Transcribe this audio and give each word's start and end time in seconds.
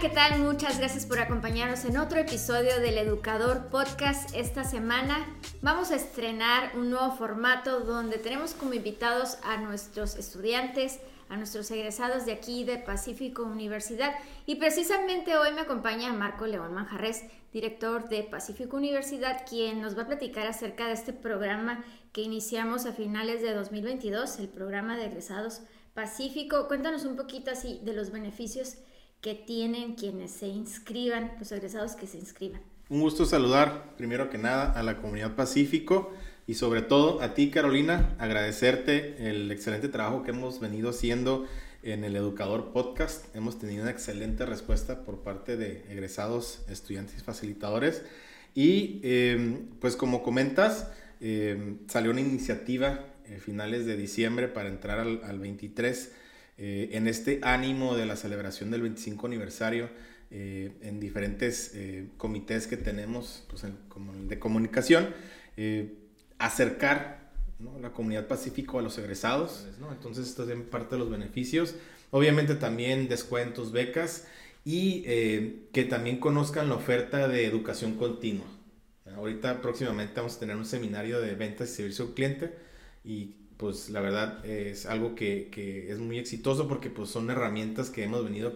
¿qué 0.00 0.08
tal? 0.08 0.38
Muchas 0.38 0.78
gracias 0.78 1.06
por 1.06 1.18
acompañarnos 1.18 1.84
en 1.84 1.96
otro 1.96 2.20
episodio 2.20 2.78
del 2.78 2.98
Educador 2.98 3.66
Podcast. 3.66 4.32
Esta 4.32 4.62
semana 4.62 5.26
vamos 5.60 5.90
a 5.90 5.96
estrenar 5.96 6.76
un 6.76 6.90
nuevo 6.90 7.10
formato 7.16 7.80
donde 7.80 8.18
tenemos 8.18 8.54
como 8.54 8.74
invitados 8.74 9.38
a 9.42 9.56
nuestros 9.56 10.14
estudiantes, 10.14 11.00
a 11.28 11.36
nuestros 11.36 11.68
egresados 11.72 12.26
de 12.26 12.32
aquí 12.32 12.62
de 12.62 12.78
Pacífico 12.78 13.42
Universidad. 13.42 14.14
Y 14.46 14.54
precisamente 14.56 15.36
hoy 15.36 15.52
me 15.52 15.62
acompaña 15.62 16.12
Marco 16.12 16.46
León 16.46 16.74
Manjarres, 16.74 17.24
director 17.52 18.08
de 18.08 18.22
Pacífico 18.22 18.76
Universidad, 18.76 19.44
quien 19.48 19.82
nos 19.82 19.98
va 19.98 20.02
a 20.02 20.06
platicar 20.06 20.46
acerca 20.46 20.86
de 20.86 20.92
este 20.92 21.12
programa 21.12 21.82
que 22.12 22.22
iniciamos 22.22 22.86
a 22.86 22.92
finales 22.92 23.42
de 23.42 23.52
2022, 23.52 24.38
el 24.38 24.48
programa 24.48 24.96
de 24.96 25.06
egresados 25.06 25.62
Pacífico. 25.92 26.68
Cuéntanos 26.68 27.04
un 27.04 27.16
poquito 27.16 27.50
así 27.50 27.80
de 27.82 27.94
los 27.94 28.12
beneficios 28.12 28.76
que 29.20 29.34
tienen 29.34 29.94
quienes 29.94 30.30
se 30.30 30.46
inscriban, 30.46 31.32
los 31.38 31.50
egresados 31.52 31.92
que 31.92 32.06
se 32.06 32.18
inscriban. 32.18 32.60
Un 32.88 33.00
gusto 33.00 33.26
saludar 33.26 33.96
primero 33.96 34.30
que 34.30 34.38
nada 34.38 34.72
a 34.72 34.82
la 34.82 34.96
comunidad 34.96 35.34
Pacífico 35.34 36.12
y 36.46 36.54
sobre 36.54 36.80
todo 36.80 37.20
a 37.20 37.34
ti 37.34 37.50
Carolina, 37.50 38.16
agradecerte 38.18 39.28
el 39.28 39.52
excelente 39.52 39.88
trabajo 39.88 40.22
que 40.22 40.30
hemos 40.30 40.60
venido 40.60 40.90
haciendo 40.90 41.46
en 41.82 42.04
el 42.04 42.16
Educador 42.16 42.72
Podcast. 42.72 43.34
Hemos 43.36 43.58
tenido 43.58 43.82
una 43.82 43.90
excelente 43.90 44.46
respuesta 44.46 45.04
por 45.04 45.22
parte 45.22 45.56
de 45.56 45.84
egresados, 45.90 46.60
estudiantes 46.68 47.18
y 47.18 47.20
facilitadores. 47.20 48.02
Y 48.54 49.00
em, 49.02 49.66
pues 49.80 49.94
como 49.94 50.22
comentas, 50.22 50.90
em, 51.20 51.78
salió 51.88 52.10
una 52.10 52.20
iniciativa 52.20 53.04
a 53.26 53.40
finales 53.40 53.84
de 53.84 53.96
diciembre 53.96 54.48
para 54.48 54.70
entrar 54.70 55.00
al, 55.00 55.20
al 55.24 55.38
23 55.38 56.12
eh, 56.60 56.90
en 56.92 57.06
este 57.06 57.38
ánimo 57.42 57.94
de 57.94 58.04
la 58.04 58.16
celebración 58.16 58.72
del 58.72 58.82
25 58.82 59.28
aniversario 59.28 59.88
eh, 60.32 60.72
en 60.82 60.98
diferentes 60.98 61.70
eh, 61.74 62.08
comités 62.16 62.66
que 62.66 62.76
tenemos 62.76 63.44
pues, 63.48 63.62
de 63.62 64.38
comunicación, 64.40 65.14
acercar 66.38 67.30
la 67.80 67.92
comunidad 67.92 68.26
Pacífico 68.26 68.78
a 68.78 68.82
los 68.82 68.98
egresados, 68.98 69.66
entonces 69.90 70.28
esto 70.28 70.48
es 70.48 70.60
parte 70.62 70.94
de 70.94 71.00
los 71.00 71.10
beneficios, 71.10 71.74
obviamente 72.10 72.54
también 72.54 73.08
descuentos, 73.08 73.72
becas 73.72 74.26
y 74.64 75.02
que 75.72 75.84
también 75.88 76.20
conozcan 76.20 76.68
la 76.68 76.76
oferta 76.76 77.26
de 77.26 77.44
educación 77.44 77.94
continua. 77.94 78.46
Ahorita 79.16 79.60
próximamente 79.60 80.14
vamos 80.16 80.36
a 80.36 80.40
tener 80.40 80.54
un 80.54 80.64
seminario 80.66 81.20
de 81.20 81.34
ventas 81.34 81.70
y 81.70 81.74
servicio 81.74 82.04
al 82.06 82.14
cliente 82.14 82.54
y 83.04 83.34
pues 83.58 83.90
la 83.90 84.00
verdad 84.00 84.44
es 84.46 84.86
algo 84.86 85.14
que, 85.14 85.50
que, 85.50 85.92
es 85.92 85.98
muy 85.98 86.18
exitoso 86.18 86.68
porque 86.68 86.90
pues 86.90 87.10
son 87.10 87.28
herramientas 87.28 87.90
que 87.90 88.04
hemos 88.04 88.24
venido 88.24 88.54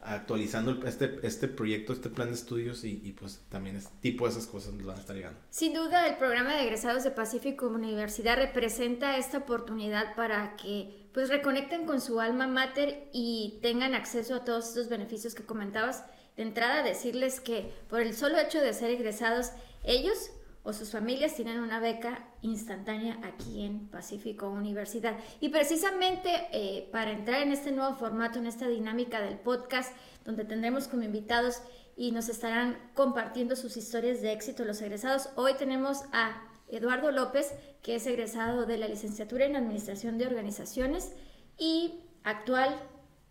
actualizando 0.00 0.86
este, 0.86 1.18
este 1.22 1.48
proyecto, 1.48 1.92
este 1.92 2.08
plan 2.08 2.28
de 2.28 2.34
estudios 2.34 2.84
y, 2.84 3.00
y 3.02 3.12
pues 3.12 3.42
también 3.48 3.76
es 3.76 3.88
tipo 4.00 4.26
de 4.26 4.32
esas 4.32 4.46
cosas 4.46 4.74
nos 4.74 4.86
van 4.86 4.96
a 4.96 5.00
estar 5.00 5.16
llegando. 5.16 5.40
Sin 5.50 5.74
duda 5.74 6.06
el 6.06 6.16
programa 6.16 6.54
de 6.54 6.62
egresados 6.62 7.04
de 7.04 7.10
Pacífico 7.10 7.66
Universidad 7.66 8.36
representa 8.36 9.16
esta 9.16 9.38
oportunidad 9.38 10.14
para 10.14 10.56
que 10.56 11.08
pues 11.12 11.30
reconecten 11.30 11.86
con 11.86 12.00
su 12.00 12.20
alma 12.20 12.46
mater 12.46 13.08
y 13.12 13.58
tengan 13.62 13.94
acceso 13.94 14.34
a 14.36 14.44
todos 14.44 14.68
estos 14.68 14.88
beneficios 14.88 15.34
que 15.34 15.44
comentabas. 15.44 16.04
De 16.36 16.42
entrada 16.42 16.82
decirles 16.82 17.40
que 17.40 17.72
por 17.88 18.00
el 18.00 18.14
solo 18.14 18.38
hecho 18.38 18.60
de 18.60 18.74
ser 18.74 18.90
egresados, 18.90 19.50
ellos 19.84 20.30
o 20.64 20.72
sus 20.72 20.90
familias 20.90 21.36
tienen 21.36 21.60
una 21.60 21.78
beca 21.78 22.26
instantánea 22.40 23.18
aquí 23.22 23.64
en 23.64 23.86
Pacífico 23.88 24.48
Universidad. 24.48 25.16
Y 25.40 25.50
precisamente 25.50 26.30
eh, 26.52 26.88
para 26.90 27.12
entrar 27.12 27.42
en 27.42 27.52
este 27.52 27.70
nuevo 27.70 27.94
formato, 27.96 28.38
en 28.38 28.46
esta 28.46 28.66
dinámica 28.66 29.20
del 29.20 29.38
podcast, 29.38 29.94
donde 30.24 30.44
tendremos 30.44 30.88
como 30.88 31.02
invitados 31.02 31.60
y 31.96 32.12
nos 32.12 32.30
estarán 32.30 32.78
compartiendo 32.94 33.56
sus 33.56 33.76
historias 33.76 34.22
de 34.22 34.32
éxito 34.32 34.64
los 34.64 34.80
egresados, 34.80 35.28
hoy 35.36 35.52
tenemos 35.54 36.02
a 36.12 36.42
Eduardo 36.68 37.12
López, 37.12 37.52
que 37.82 37.96
es 37.96 38.06
egresado 38.06 38.64
de 38.64 38.78
la 38.78 38.88
licenciatura 38.88 39.44
en 39.44 39.56
Administración 39.56 40.16
de 40.16 40.26
Organizaciones 40.26 41.12
y 41.58 42.00
actual 42.24 42.80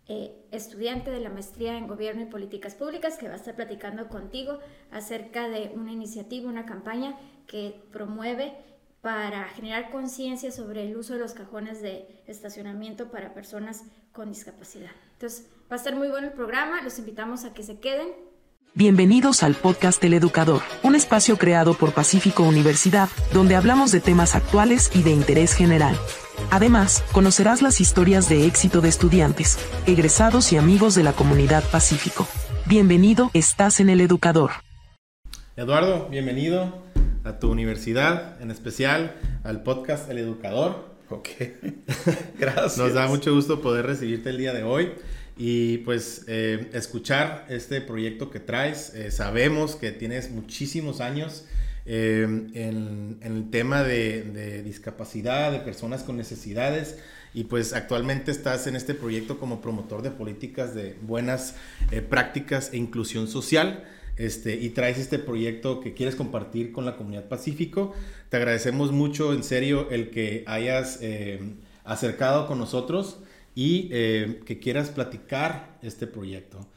eh, 0.06 0.32
estudiante 0.50 1.10
de 1.10 1.20
la 1.20 1.30
maestría 1.30 1.78
en 1.78 1.86
Gobierno 1.86 2.22
y 2.22 2.26
Políticas 2.26 2.74
Públicas, 2.74 3.16
que 3.16 3.28
va 3.28 3.34
a 3.34 3.36
estar 3.36 3.56
platicando 3.56 4.08
contigo 4.08 4.58
acerca 4.90 5.48
de 5.48 5.72
una 5.74 5.92
iniciativa, 5.92 6.48
una 6.48 6.66
campaña 6.66 7.16
que 7.46 7.82
promueve 7.90 8.54
para 9.00 9.44
generar 9.48 9.90
conciencia 9.90 10.50
sobre 10.50 10.84
el 10.84 10.96
uso 10.96 11.14
de 11.14 11.20
los 11.20 11.34
cajones 11.34 11.82
de 11.82 12.22
estacionamiento 12.26 13.10
para 13.10 13.34
personas 13.34 13.84
con 14.12 14.30
discapacidad. 14.30 14.90
Entonces, 15.12 15.46
va 15.70 15.76
a 15.76 15.76
estar 15.76 15.94
muy 15.94 16.08
bueno 16.08 16.26
el 16.26 16.32
programa, 16.32 16.82
los 16.82 16.98
invitamos 16.98 17.44
a 17.44 17.52
que 17.52 17.62
se 17.62 17.78
queden. 17.80 18.08
Bienvenidos 18.74 19.42
al 19.42 19.54
podcast 19.54 20.02
El 20.04 20.14
Educador, 20.14 20.62
un 20.82 20.94
espacio 20.94 21.38
creado 21.38 21.74
por 21.74 21.92
Pacífico 21.92 22.42
Universidad, 22.42 23.08
donde 23.32 23.56
hablamos 23.56 23.92
de 23.92 24.00
temas 24.00 24.34
actuales 24.34 24.90
y 24.94 25.02
de 25.02 25.10
interés 25.10 25.54
general. 25.54 25.96
Además, 26.50 27.04
conocerás 27.12 27.62
las 27.62 27.80
historias 27.80 28.28
de 28.28 28.46
éxito 28.46 28.80
de 28.80 28.88
estudiantes, 28.88 29.58
egresados 29.86 30.52
y 30.52 30.56
amigos 30.56 30.94
de 30.94 31.02
la 31.02 31.12
comunidad 31.12 31.64
Pacífico. 31.70 32.26
Bienvenido, 32.66 33.30
estás 33.34 33.80
en 33.80 33.90
el 33.90 34.00
Educador. 34.00 34.50
Eduardo, 35.56 36.08
bienvenido 36.08 36.82
a 37.24 37.38
tu 37.38 37.50
universidad, 37.50 38.40
en 38.40 38.50
especial 38.50 39.16
al 39.44 39.62
podcast 39.62 40.10
El 40.10 40.18
Educador. 40.18 40.94
Ok, 41.10 41.28
gracias. 42.38 42.78
Nos 42.78 42.94
da 42.94 43.06
mucho 43.08 43.34
gusto 43.34 43.60
poder 43.60 43.86
recibirte 43.86 44.30
el 44.30 44.38
día 44.38 44.52
de 44.52 44.62
hoy 44.62 44.92
y 45.36 45.78
pues 45.78 46.24
eh, 46.28 46.70
escuchar 46.72 47.46
este 47.48 47.80
proyecto 47.80 48.30
que 48.30 48.40
traes. 48.40 48.94
Eh, 48.94 49.10
sabemos 49.10 49.76
que 49.76 49.90
tienes 49.92 50.30
muchísimos 50.30 51.00
años 51.00 51.44
en, 51.86 52.50
em, 52.54 53.16
el 53.20 53.50
tema 53.50 53.82
de, 53.82 54.62
discapacidad, 54.64 55.52
de 55.52 55.60
personas 55.60 56.02
con 56.02 56.16
necesidades. 56.16 56.98
Y 57.32 57.44
pues 57.44 57.72
actualmente 57.72 58.30
estás 58.30 58.66
en 58.66 58.76
este 58.76 58.94
proyecto 58.94 59.38
como 59.38 59.60
promotor 59.60 60.02
de 60.02 60.10
políticas 60.10 60.74
de 60.74 60.96
buenas 61.02 61.56
eh, 61.90 62.00
prácticas 62.00 62.72
e 62.72 62.76
inclusión 62.76 63.28
social. 63.28 63.84
Este, 64.16 64.54
y 64.54 64.68
traes 64.70 64.98
este 64.98 65.18
proyecto 65.18 65.80
que 65.80 65.92
quieres 65.92 66.14
compartir 66.14 66.70
con 66.70 66.84
la 66.84 66.96
comunidad 66.96 67.24
Pacífico. 67.24 67.92
Te 68.28 68.36
agradecemos 68.36 68.92
mucho, 68.92 69.32
en 69.32 69.42
serio, 69.42 69.88
el 69.90 70.10
que 70.10 70.44
hayas 70.46 71.00
em, 71.02 71.56
acercado 71.82 72.46
con 72.46 72.58
nosotros 72.60 73.18
y 73.56 73.88
em, 73.90 74.44
que 74.44 74.60
quieras 74.60 74.90
platicar 74.90 75.78
este 75.82 76.06
proyecto. 76.06 76.68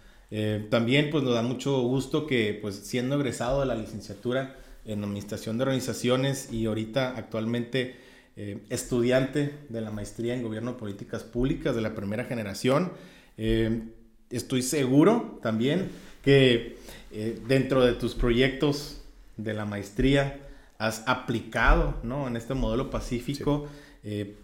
también 0.70 1.10
pues 1.10 1.24
nos 1.24 1.36
da 1.36 1.42
mucho 1.42 1.80
gusto 1.84 2.28
que 2.28 2.58
pues 2.62 2.76
siendo 2.76 3.16
egresado 3.16 3.62
de 3.62 3.66
la 3.66 3.76
licenciatura 3.76 4.58
en 4.86 5.04
administración 5.04 5.58
de 5.58 5.64
organizaciones 5.64 6.52
y 6.52 6.66
ahorita 6.66 7.16
actualmente 7.18 7.96
eh, 8.40 8.60
estudiante 8.70 9.52
de 9.68 9.82
la 9.82 9.90
maestría 9.90 10.36
en 10.36 10.44
gobierno 10.44 10.74
de 10.74 10.78
políticas 10.78 11.24
públicas 11.24 11.76
de 11.76 11.82
la 11.82 11.96
primera 11.96 12.24
generación. 12.26 12.92
Eh, 13.36 13.82
estoy 14.30 14.62
seguro 14.62 15.40
también 15.42 15.90
que 16.22 16.78
eh, 17.12 17.42
dentro 17.48 17.84
de 17.84 17.94
tus 17.94 18.14
proyectos 18.14 19.02
de 19.38 19.56
la 19.56 19.66
maestría 19.66 20.40
has 20.78 21.02
aplicado 21.08 21.96
¿no? 22.04 22.28
en 22.28 22.38
este 22.38 22.54
modelo 22.54 22.92
pacífico 22.92 23.68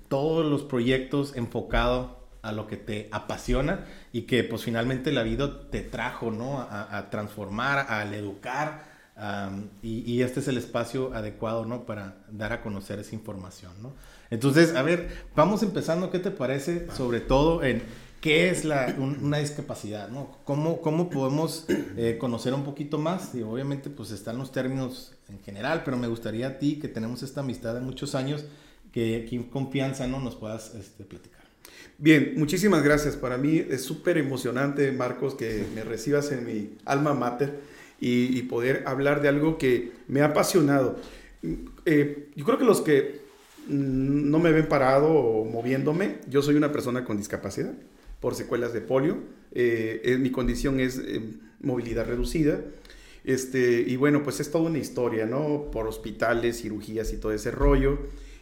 todos 0.10 0.46
los 0.46 0.64
proyectos 0.64 1.38
enfocados 1.38 2.12
a 2.42 2.52
lo 2.52 2.68
que 2.68 2.76
te 2.76 3.08
apasiona 3.12 3.86
y 4.12 4.24
que 4.24 4.44
pues 4.44 4.64
finalmente 4.64 5.12
la 5.12 5.24
vida 5.24 5.70
te 5.70 5.82
trajo 5.82 6.32
¿no? 6.32 6.60
a, 6.60 6.98
a 6.98 7.10
transformar, 7.12 7.86
al 7.90 8.14
educar, 8.14 8.93
y, 9.81 10.22
este 10.22 10.39
es 10.39 10.47
el 10.47 10.57
espacio 10.57 11.13
adecuado, 11.13 11.66
¿no? 11.66 11.85
Para 11.85 12.17
dar 12.31 12.53
a 12.53 12.61
conocer 12.61 13.00
esa 13.00 13.16
información, 13.16 13.72
¿no? 13.81 13.94
Entonces, 14.29 14.75
a 14.75 14.81
ver, 14.81 15.09
vamos 15.35 15.63
empezando, 15.63 16.09
¿qué 16.09 16.19
te 16.19 16.31
parece? 16.31 16.88
Sobre 16.95 17.22
todo 17.22 17.63
en 17.63 17.84
qué 18.19 18.50
es 18.50 18.66
la, 18.66 18.95
una 18.97 19.38
discapacidad, 19.38 20.09
¿no? 20.09 20.39
¿Cómo, 20.44 20.81
cómo 20.81 21.09
podemos 21.09 21.66
eh, 21.70 22.17
conocer 22.20 22.53
un 22.53 22.64
poquito 22.64 22.97
más? 22.97 23.35
Y 23.35 23.43
obviamente, 23.43 23.90
pues 23.90 24.11
están 24.11 24.37
los 24.37 24.52
términos 24.52 25.14
en 25.29 25.40
general, 25.41 25.84
pero 25.85 25.97
me 25.97 26.08
gustaría 26.08 26.47
a 26.47 26.59
ti, 26.59 26.79
que 26.79 26.87
tenemos 26.87 27.23
esta 27.23 27.41
amistad 27.41 27.73
de 27.76 27.81
muchos 27.81 28.16
años, 28.16 28.46
que, 28.91 29.28
con 29.29 29.64
confianza, 29.64 30.08
¿no? 30.08 30.19
Nos 30.19 30.35
puedas 30.35 30.76
este, 30.76 31.03
platicar. 31.05 31.43
Bien, 31.97 32.34
muchísimas 32.37 32.84
gracias. 32.84 33.16
Para 33.16 33.37
mí 33.37 33.58
es 33.58 33.84
súper 33.84 34.17
emocionante, 34.17 34.91
Marcos, 34.91 35.35
que 35.35 35.66
me 35.73 35.84
recibas 35.84 36.31
en 36.31 36.46
mi 36.46 36.78
alma 36.85 37.14
mater 37.14 37.72
y, 37.99 38.41
poder 38.43 38.84
hablar 38.85 39.22
de 39.22 39.29
algo 39.29 39.57
que 39.57 39.91
me 40.07 40.22
ha 40.22 40.25
apasionado. 40.25 40.97
Eh, 41.85 42.29
yo 42.35 42.45
creo 42.45 42.57
que 42.57 42.66
los 42.66 42.81
que 42.81 43.22
no 43.67 44.40
me 44.40 44.51
ven 44.51 44.67
parado 44.67 45.09
o 45.09 45.45
moviéndome, 45.45 46.17
yo 46.28 46.41
soy 46.41 46.55
una 46.55 46.72
persona 46.72 47.05
con 47.05 47.17
discapacidad 47.17 47.73
por 48.19 48.35
secuelas 48.35 48.73
de 48.73 48.81
polio. 48.81 49.17
Eh, 49.51 50.17
mi 50.19 50.31
condición 50.31 50.79
es 50.79 50.97
eh, 50.97 51.22
movilidad 51.61 52.05
reducida. 52.05 52.61
Este, 53.23 53.84
y 53.87 53.95
bueno, 53.95 54.23
pues 54.23 54.40
es 54.40 54.51
toda 54.51 54.66
una 54.66 54.79
historia, 54.79 55.25
¿no? 55.25 55.69
Por 55.72 55.87
hospitales, 55.87 56.61
cirugías 56.61 57.11
y 57.13 57.17
todo 57.17 57.31
ese 57.31 57.51
rollo. 57.51 57.99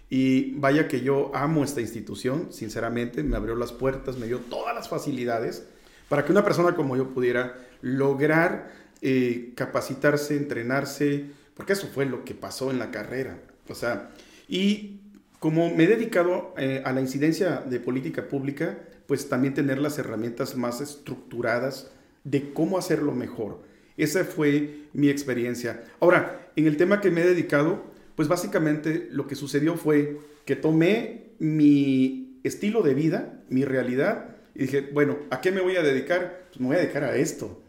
Y 0.10 0.56
vaya 0.56 0.88
que 0.88 1.02
yo 1.02 1.32
amo 1.34 1.64
esta 1.64 1.82
institución, 1.82 2.52
sinceramente, 2.52 3.24
me 3.24 3.38
abrió 3.38 3.56
las 3.56 3.72
puertas, 3.72 4.18
me 4.18 4.28
dio 4.28 4.40
todas 4.40 4.76
las 4.76 4.90
facilidades 4.90 5.64
para 6.10 6.26
que 6.26 6.32
una 6.32 6.44
persona 6.44 6.76
como 6.76 6.98
yo 6.98 7.14
pudiera 7.14 7.56
lograr 7.82 8.70
eh, 9.02 9.54
capacitarse, 9.56 10.38
entrenarse, 10.38 11.26
porque 11.56 11.74
eso 11.74 11.88
fue 11.88 12.06
lo 12.06 12.24
que 12.24 12.34
pasó 12.34 12.72
en 12.72 12.80
la 12.80 12.92
carrera. 12.92 13.40
O 13.68 13.76
sea, 13.76 14.12
y 14.48 15.00
como 15.40 15.74
me 15.74 15.86
he 15.86 15.88
dedicado 15.88 16.54
eh, 16.58 16.82
a 16.86 16.94
la 16.94 17.02
incidencia 17.02 17.64
de 17.68 17.80
política 17.80 18.28
pública, 18.28 18.78
pues 19.08 19.28
también 19.28 19.54
tener 19.54 19.80
las 19.80 19.98
herramientas 19.98 20.56
más 20.56 20.82
estructuradas 20.82 21.92
de 22.24 22.54
cómo 22.54 22.78
hacerlo 22.78 23.14
mejor. 23.14 23.62
Esa 23.98 24.24
fue 24.24 24.88
mi 24.94 25.10
experiencia. 25.10 25.84
Ahora, 26.00 26.52
en 26.56 26.68
el 26.68 26.78
tema 26.78 27.02
que 27.02 27.12
me 27.12 27.22
he 27.22 27.26
dedicado, 27.26 27.84
pues 28.16 28.28
básicamente 28.28 29.08
lo 29.12 29.28
que 29.28 29.36
sucedió 29.36 29.76
fue 29.76 30.20
que 30.46 30.56
tomé 30.56 31.32
mi 31.40 32.40
estilo 32.44 32.82
de 32.84 32.94
vida, 32.94 33.44
mi 33.50 33.66
realidad, 33.66 34.38
y 34.54 34.64
dije, 34.64 34.90
bueno, 34.94 35.18
¿a 35.30 35.42
qué 35.42 35.52
me 35.52 35.62
voy 35.62 35.76
a 35.76 35.82
dedicar? 35.84 36.46
Pues 36.50 36.60
me 36.60 36.68
voy 36.68 36.76
a 36.76 36.80
dedicar 36.80 37.04
a 37.04 37.16
esto. 37.16 37.62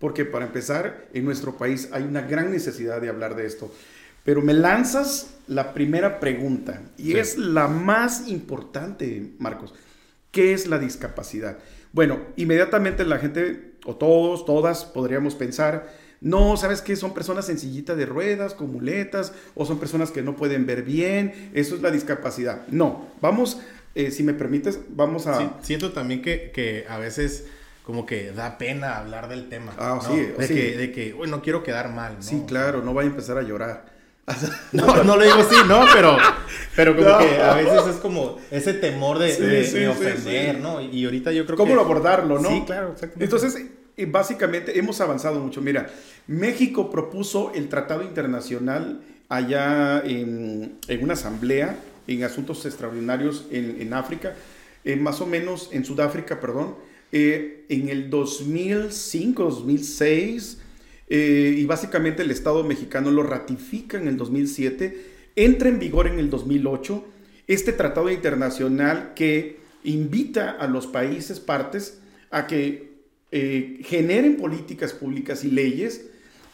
Porque 0.00 0.24
para 0.24 0.46
empezar, 0.46 1.06
en 1.12 1.24
nuestro 1.24 1.56
país 1.56 1.90
hay 1.92 2.02
una 2.02 2.22
gran 2.22 2.50
necesidad 2.50 3.00
de 3.00 3.10
hablar 3.10 3.36
de 3.36 3.46
esto. 3.46 3.72
Pero 4.24 4.42
me 4.42 4.54
lanzas 4.54 5.34
la 5.46 5.72
primera 5.72 6.18
pregunta 6.20 6.82
y 6.96 7.16
es 7.16 7.38
la 7.38 7.68
más 7.68 8.26
importante, 8.28 9.32
Marcos. 9.38 9.74
¿Qué 10.32 10.52
es 10.52 10.66
la 10.66 10.78
discapacidad? 10.78 11.58
Bueno, 11.92 12.20
inmediatamente 12.36 13.04
la 13.04 13.18
gente, 13.18 13.74
o 13.84 13.96
todos, 13.96 14.46
todas, 14.46 14.84
podríamos 14.84 15.34
pensar, 15.34 15.92
no, 16.20 16.56
¿sabes 16.56 16.82
qué? 16.82 16.96
Son 16.96 17.12
personas 17.12 17.46
sencillitas 17.46 17.96
de 17.96 18.06
ruedas, 18.06 18.54
con 18.54 18.72
muletas, 18.72 19.32
o 19.54 19.66
son 19.66 19.78
personas 19.78 20.10
que 20.10 20.22
no 20.22 20.36
pueden 20.36 20.66
ver 20.66 20.82
bien, 20.82 21.50
eso 21.54 21.74
es 21.74 21.82
la 21.82 21.90
discapacidad. 21.90 22.66
No, 22.68 23.08
vamos, 23.20 23.60
eh, 23.94 24.10
si 24.10 24.22
me 24.22 24.34
permites, 24.34 24.80
vamos 24.90 25.26
a... 25.26 25.58
siento 25.62 25.92
también 25.92 26.22
que, 26.22 26.52
que 26.54 26.84
a 26.88 26.98
veces 26.98 27.46
como 27.90 28.06
que 28.06 28.30
da 28.30 28.56
pena 28.56 28.98
hablar 28.98 29.28
del 29.28 29.48
tema. 29.48 29.72
Ah, 29.76 29.98
sí, 30.00 30.14
de, 30.16 30.46
Que, 30.46 30.76
de 30.76 30.92
que, 30.92 31.12
no 31.26 31.42
quiero 31.42 31.64
quedar 31.64 31.92
mal. 31.92 32.14
¿no? 32.14 32.22
Sí, 32.22 32.44
claro, 32.46 32.82
no 32.82 32.94
vaya 32.94 33.08
a 33.08 33.10
empezar 33.10 33.36
a 33.36 33.42
llorar. 33.42 33.84
No, 34.70 35.02
no 35.02 35.16
lo 35.16 35.24
digo 35.24 35.38
así, 35.38 35.56
¿no? 35.66 35.82
Pero, 35.92 36.16
pero 36.76 36.94
como 36.94 37.08
que 37.18 37.42
a 37.42 37.54
veces 37.54 37.88
es 37.88 37.96
como 37.96 38.38
ese 38.52 38.74
temor 38.74 39.18
de, 39.18 39.88
ofender, 39.88 40.60
¿no? 40.60 40.80
Y 40.80 41.04
ahorita 41.04 41.32
yo 41.32 41.44
creo 41.46 41.56
que... 41.58 41.64
¿Cómo 41.64 41.80
abordarlo, 41.80 42.38
no? 42.38 42.48
Sí, 42.48 42.62
claro, 42.64 42.92
exactamente. 42.92 43.24
Entonces, 43.24 43.66
básicamente 44.06 44.78
hemos 44.78 45.00
avanzado 45.00 45.40
mucho. 45.40 45.60
Mira, 45.60 45.90
México 46.28 46.92
propuso 46.92 47.50
el 47.56 47.68
Tratado 47.68 48.04
Internacional 48.04 49.00
allá 49.28 50.00
en, 50.04 50.78
una 51.00 51.14
asamblea 51.14 51.76
en 52.06 52.22
asuntos 52.22 52.64
extraordinarios 52.64 53.46
en, 53.50 53.92
África, 53.92 54.34
más 55.00 55.20
o 55.20 55.26
menos 55.26 55.70
en 55.72 55.84
Sudáfrica, 55.84 56.38
perdón, 56.38 56.76
eh, 57.12 57.64
en 57.68 57.88
el 57.88 58.10
2005, 58.10 59.42
2006 59.42 60.58
eh, 61.08 61.54
y 61.58 61.64
básicamente 61.64 62.22
el 62.22 62.30
Estado 62.30 62.62
mexicano 62.64 63.10
lo 63.10 63.22
ratifica 63.22 63.98
en 63.98 64.08
el 64.08 64.16
2007, 64.16 65.04
entra 65.36 65.68
en 65.68 65.78
vigor 65.78 66.06
en 66.06 66.18
el 66.18 66.30
2008 66.30 67.04
este 67.46 67.72
tratado 67.72 68.10
internacional 68.10 69.12
que 69.14 69.58
invita 69.82 70.50
a 70.50 70.68
los 70.68 70.86
países 70.86 71.40
partes 71.40 71.98
a 72.30 72.46
que 72.46 72.90
eh, 73.32 73.80
generen 73.84 74.36
políticas 74.36 74.92
públicas 74.92 75.44
y 75.44 75.50
leyes 75.50 76.06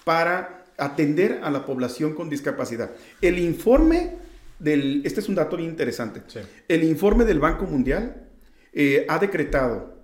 para 0.05 0.65
atender 0.79 1.41
a 1.43 1.51
la 1.51 1.65
población 1.65 2.15
con 2.15 2.29
discapacidad. 2.29 2.91
El 3.21 3.39
informe 3.39 4.13
del, 4.59 5.03
este 5.05 5.21
es 5.21 5.29
un 5.29 5.35
dato 5.35 5.57
bien 5.57 5.71
interesante, 5.71 6.23
el 6.69 6.85
informe 6.85 7.25
del 7.25 7.41
Banco 7.41 7.67
Mundial 7.67 8.29
eh, 8.73 9.07
ha 9.09 9.19
decretado, 9.19 9.96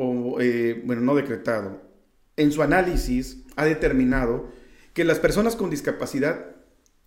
o 0.00 0.38
bueno, 0.84 1.02
no 1.02 1.14
decretado, 1.14 1.82
en 2.36 2.52
su 2.52 2.62
análisis 2.62 3.44
ha 3.56 3.64
determinado 3.64 4.48
que 4.94 5.04
las 5.04 5.18
personas 5.18 5.56
con 5.56 5.70
discapacidad 5.70 6.46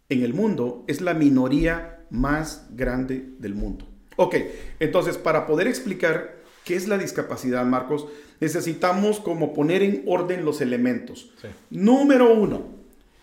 en 0.10 0.24
el 0.24 0.34
mundo 0.34 0.84
es 0.88 1.00
la 1.00 1.14
minoría 1.14 2.06
más 2.10 2.68
grande 2.72 3.30
del 3.40 3.56
mundo. 3.56 3.88
Ok, 4.18 4.36
entonces 4.80 5.18
para 5.18 5.48
poder 5.48 5.68
explicar 5.68 6.42
qué 6.66 6.76
es 6.76 6.90
la 6.90 6.98
discapacidad, 6.98 7.66
Marcos, 7.66 8.08
necesitamos 8.42 9.22
como 9.22 9.54
poner 9.54 9.84
en 9.84 10.04
orden 10.06 10.44
los 10.44 10.60
elementos. 10.60 11.32
Número 11.70 12.34
uno, 12.34 12.66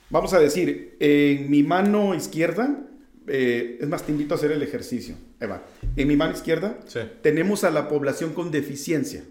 vamos 0.09 0.32
a 0.32 0.41
decir, 0.41 0.97
en 0.99 1.50
mi 1.50 1.62
mano 1.62 2.15
izquierda, 2.15 2.87
eh, 3.26 3.79
es 3.82 3.88
más, 3.88 4.05
te 4.05 4.12
invito 4.12 4.35
a 4.35 4.38
hacer 4.38 4.50
el 4.50 4.62
ejercicio. 4.62 5.15
Eva, 5.41 5.62
en 5.94 6.09
mi 6.09 6.17
mano 6.17 6.32
izquierda 6.32 6.79
tenemos 7.23 7.65
a 7.65 7.70
la 7.70 7.87
población 7.87 8.32
con 8.32 8.50
deficiencia. 8.50 9.25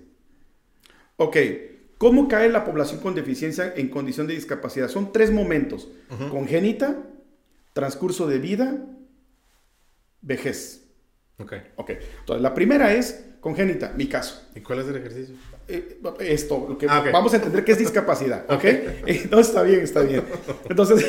Ok, 1.17 1.37
¿Cómo 1.97 2.27
cae 2.27 2.49
la 2.49 2.63
población 2.63 2.99
con 2.99 3.15
deficiencia 3.15 3.73
en 3.75 3.89
condición 3.89 4.27
de 4.27 4.35
discapacidad? 4.35 4.87
Son 4.87 5.11
tres 5.11 5.31
momentos. 5.31 5.89
Congénita, 6.29 6.95
transcurso 7.73 8.27
de 8.27 8.37
vida, 8.37 8.85
vejez. 10.21 10.83
Ok. 11.39 11.53
Ok. 11.75 11.89
Entonces, 12.19 12.41
la 12.41 12.53
primera 12.53 12.93
es 12.93 13.25
congénita, 13.39 13.93
mi 13.95 14.07
caso. 14.07 14.47
¿Y 14.55 14.61
cuál 14.61 14.79
es 14.79 14.87
el 14.87 14.97
ejercicio? 14.97 15.35
Eh, 15.67 15.99
esto, 16.19 16.67
lo 16.69 16.77
que 16.77 16.85
ah, 16.87 17.03
vamos 17.11 17.33
a 17.33 17.37
entender 17.37 17.65
que 17.65 17.71
es 17.71 17.79
discapacidad, 17.79 18.45
¿ok? 18.49 18.63
No, 19.31 19.39
está 19.39 19.63
bien, 19.63 19.81
está 19.81 20.01
bien. 20.01 20.23
Entonces, 20.69 21.03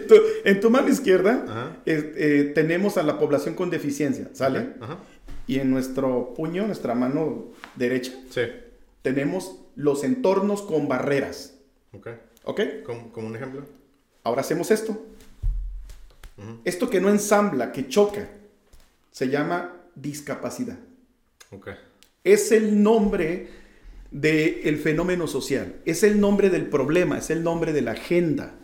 en 0.44 0.60
tu 0.60 0.70
mano 0.70 0.88
izquierda 0.88 1.80
eh, 1.84 2.52
tenemos 2.54 2.96
a 2.96 3.02
la 3.02 3.18
población 3.18 3.54
con 3.54 3.68
deficiencia, 3.68 4.30
¿sale? 4.32 4.74
Y 5.46 5.58
en 5.58 5.70
nuestro 5.70 6.32
puño, 6.34 6.66
nuestra 6.66 6.94
mano 6.94 7.50
derecha, 7.76 8.12
sí. 8.30 8.42
Tenemos 9.02 9.60
los 9.76 10.04
entornos 10.04 10.62
con 10.62 10.88
barreras. 10.88 11.54
Ok. 11.92 12.08
¿Ok? 12.44 12.60
¿Como, 12.84 13.26
un 13.26 13.36
ejemplo? 13.36 13.64
Ahora 14.24 14.40
hacemos 14.40 14.70
esto. 14.70 15.06
Esto 16.64 16.88
que 16.88 17.00
no 17.00 17.10
ensambla, 17.10 17.70
que 17.70 17.88
choca, 17.88 18.28
se 19.10 19.28
llama 19.28 19.76
discapacidad. 19.94 20.78
Ok. 21.50 21.68
Es 22.24 22.50
el 22.50 22.82
nombre 22.82 23.48
del 24.10 24.78
fenómeno 24.78 25.26
social, 25.26 25.76
es 25.84 26.02
el 26.02 26.18
nombre 26.18 26.48
del 26.48 26.66
problema, 26.66 27.18
es 27.18 27.30
el 27.30 27.42
nombre 27.42 27.72
de 27.72 27.82
la 27.82 27.92
agenda. 27.92 28.54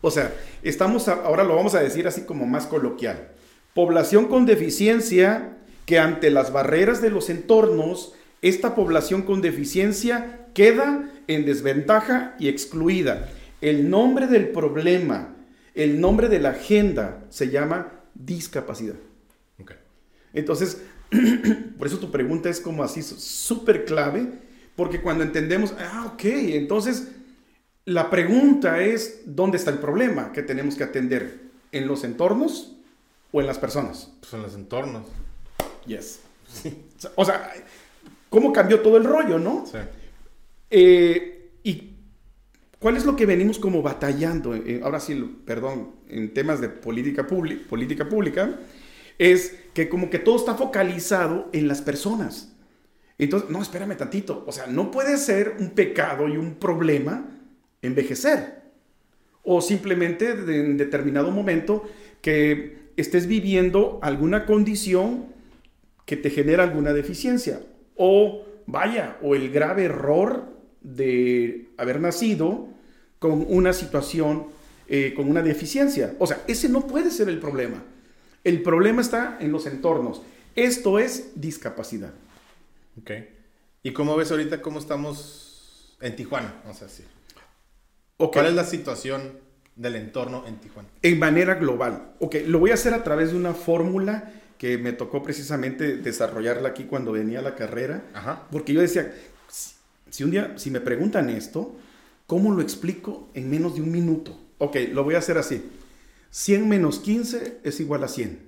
O 0.00 0.10
sea, 0.10 0.32
estamos, 0.62 1.08
ahora 1.08 1.44
lo 1.44 1.56
vamos 1.56 1.74
a 1.74 1.80
decir 1.80 2.06
así 2.06 2.22
como 2.22 2.46
más 2.46 2.66
coloquial. 2.66 3.32
Población 3.74 4.26
con 4.28 4.46
deficiencia 4.46 5.58
que 5.84 5.98
ante 5.98 6.30
las 6.30 6.52
barreras 6.52 7.02
de 7.02 7.10
los 7.10 7.28
entornos 7.28 8.14
esta 8.42 8.74
población 8.74 9.22
con 9.22 9.42
deficiencia 9.42 10.46
queda 10.54 11.10
en 11.26 11.44
desventaja 11.44 12.34
y 12.38 12.48
excluida. 12.48 13.28
El 13.60 13.90
nombre 13.90 14.26
del 14.26 14.48
problema, 14.48 15.36
el 15.74 16.00
nombre 16.00 16.28
de 16.28 16.40
la 16.40 16.50
agenda 16.50 17.24
se 17.28 17.50
llama 17.50 17.92
discapacidad. 18.14 18.96
Entonces, 20.32 20.82
por 21.78 21.86
eso 21.86 21.98
tu 21.98 22.10
pregunta 22.10 22.48
es 22.48 22.60
como 22.60 22.84
así 22.84 23.02
súper 23.02 23.84
clave, 23.84 24.28
porque 24.76 25.02
cuando 25.02 25.24
entendemos, 25.24 25.74
ah, 25.78 26.10
ok, 26.12 26.24
entonces 26.24 27.08
la 27.84 28.10
pregunta 28.10 28.80
es, 28.80 29.22
¿dónde 29.26 29.58
está 29.58 29.70
el 29.70 29.78
problema 29.78 30.32
que 30.32 30.42
tenemos 30.42 30.76
que 30.76 30.84
atender? 30.84 31.40
¿En 31.72 31.86
los 31.86 32.04
entornos 32.04 32.76
o 33.32 33.40
en 33.40 33.46
las 33.46 33.58
personas? 33.58 34.12
Pues 34.20 34.32
en 34.34 34.42
los 34.42 34.54
entornos. 34.54 35.06
Yes. 35.86 36.20
O 37.16 37.24
sea, 37.24 37.52
cómo 38.30 38.52
cambió 38.52 38.80
todo 38.80 38.96
el 38.96 39.04
rollo, 39.04 39.38
¿no? 39.38 39.66
Sí. 39.66 39.78
Eh, 40.70 41.50
¿Y 41.62 41.96
cuál 42.78 42.96
es 42.96 43.04
lo 43.04 43.16
que 43.16 43.26
venimos 43.26 43.58
como 43.58 43.82
batallando? 43.82 44.54
Eh, 44.54 44.80
ahora 44.82 45.00
sí, 45.00 45.42
perdón, 45.44 45.90
en 46.08 46.32
temas 46.32 46.60
de 46.62 46.70
política, 46.70 47.26
política 47.26 48.08
pública, 48.08 48.58
es 49.18 49.56
que 49.74 49.90
como 49.90 50.08
que 50.08 50.18
todo 50.18 50.36
está 50.36 50.54
focalizado 50.54 51.50
en 51.52 51.68
las 51.68 51.82
personas. 51.82 52.56
Entonces, 53.18 53.50
no, 53.50 53.60
espérame 53.60 53.96
tantito. 53.96 54.44
O 54.46 54.52
sea, 54.52 54.66
no 54.66 54.90
puede 54.90 55.18
ser 55.18 55.56
un 55.58 55.70
pecado 55.70 56.26
y 56.26 56.38
un 56.38 56.54
problema 56.54 57.28
envejecer. 57.82 58.60
O 59.42 59.60
simplemente 59.60 60.30
en 60.30 60.76
determinado 60.78 61.30
momento 61.30 61.84
que 62.22 62.92
estés 62.96 63.26
viviendo 63.26 63.98
alguna 64.02 64.46
condición 64.46 65.26
que 66.06 66.16
te 66.16 66.30
genera 66.30 66.64
alguna 66.64 66.92
deficiencia 66.92 67.60
o 68.02 68.46
vaya, 68.66 69.18
o 69.20 69.34
el 69.34 69.50
grave 69.50 69.84
error 69.84 70.44
de 70.80 71.68
haber 71.76 72.00
nacido 72.00 72.68
con 73.18 73.44
una 73.46 73.74
situación, 73.74 74.46
eh, 74.88 75.12
con 75.14 75.28
una 75.28 75.42
deficiencia. 75.42 76.14
O 76.18 76.26
sea, 76.26 76.42
ese 76.48 76.70
no 76.70 76.86
puede 76.86 77.10
ser 77.10 77.28
el 77.28 77.38
problema. 77.38 77.82
El 78.42 78.62
problema 78.62 79.02
está 79.02 79.36
en 79.38 79.52
los 79.52 79.66
entornos. 79.66 80.22
Esto 80.56 80.98
es 80.98 81.32
discapacidad. 81.34 82.14
Ok. 82.98 83.10
¿Y 83.82 83.92
cómo 83.92 84.16
ves 84.16 84.30
ahorita 84.30 84.62
cómo 84.62 84.78
estamos 84.78 85.98
en 86.00 86.16
Tijuana? 86.16 86.54
O 86.70 86.72
sea, 86.72 86.88
sí. 86.88 87.04
¿Cuál 88.16 88.46
es 88.46 88.54
la 88.54 88.64
situación 88.64 89.40
del 89.76 89.96
entorno 89.96 90.46
en 90.46 90.56
Tijuana? 90.56 90.88
En 91.02 91.18
manera 91.18 91.56
global. 91.56 92.14
Ok, 92.18 92.36
lo 92.46 92.60
voy 92.60 92.70
a 92.70 92.74
hacer 92.74 92.94
a 92.94 93.04
través 93.04 93.32
de 93.32 93.36
una 93.36 93.52
fórmula 93.52 94.32
que 94.60 94.78
me 94.78 94.92
tocó 94.92 95.24
precisamente 95.24 95.96
desarrollarla 95.96 96.68
aquí 96.68 96.84
cuando 96.84 97.10
venía 97.10 97.40
a 97.40 97.42
la 97.42 97.56
carrera, 97.56 98.46
porque 98.52 98.74
yo 98.74 98.80
decía, 98.80 99.12
si 100.08 100.22
un 100.22 100.30
día, 100.30 100.52
si 100.56 100.70
me 100.70 100.80
preguntan 100.80 101.30
esto, 101.30 101.74
¿Cómo 102.30 102.52
lo 102.52 102.62
explico 102.62 103.28
en 103.34 103.50
menos 103.50 103.74
de 103.74 103.82
un 103.82 103.90
minuto? 103.90 104.38
Ok, 104.58 104.76
lo 104.92 105.02
voy 105.02 105.16
a 105.16 105.18
hacer 105.18 105.36
así. 105.36 105.68
100 106.30 106.68
menos 106.68 107.00
15 107.00 107.58
es 107.64 107.80
igual 107.80 108.04
a 108.04 108.08
100. 108.08 108.38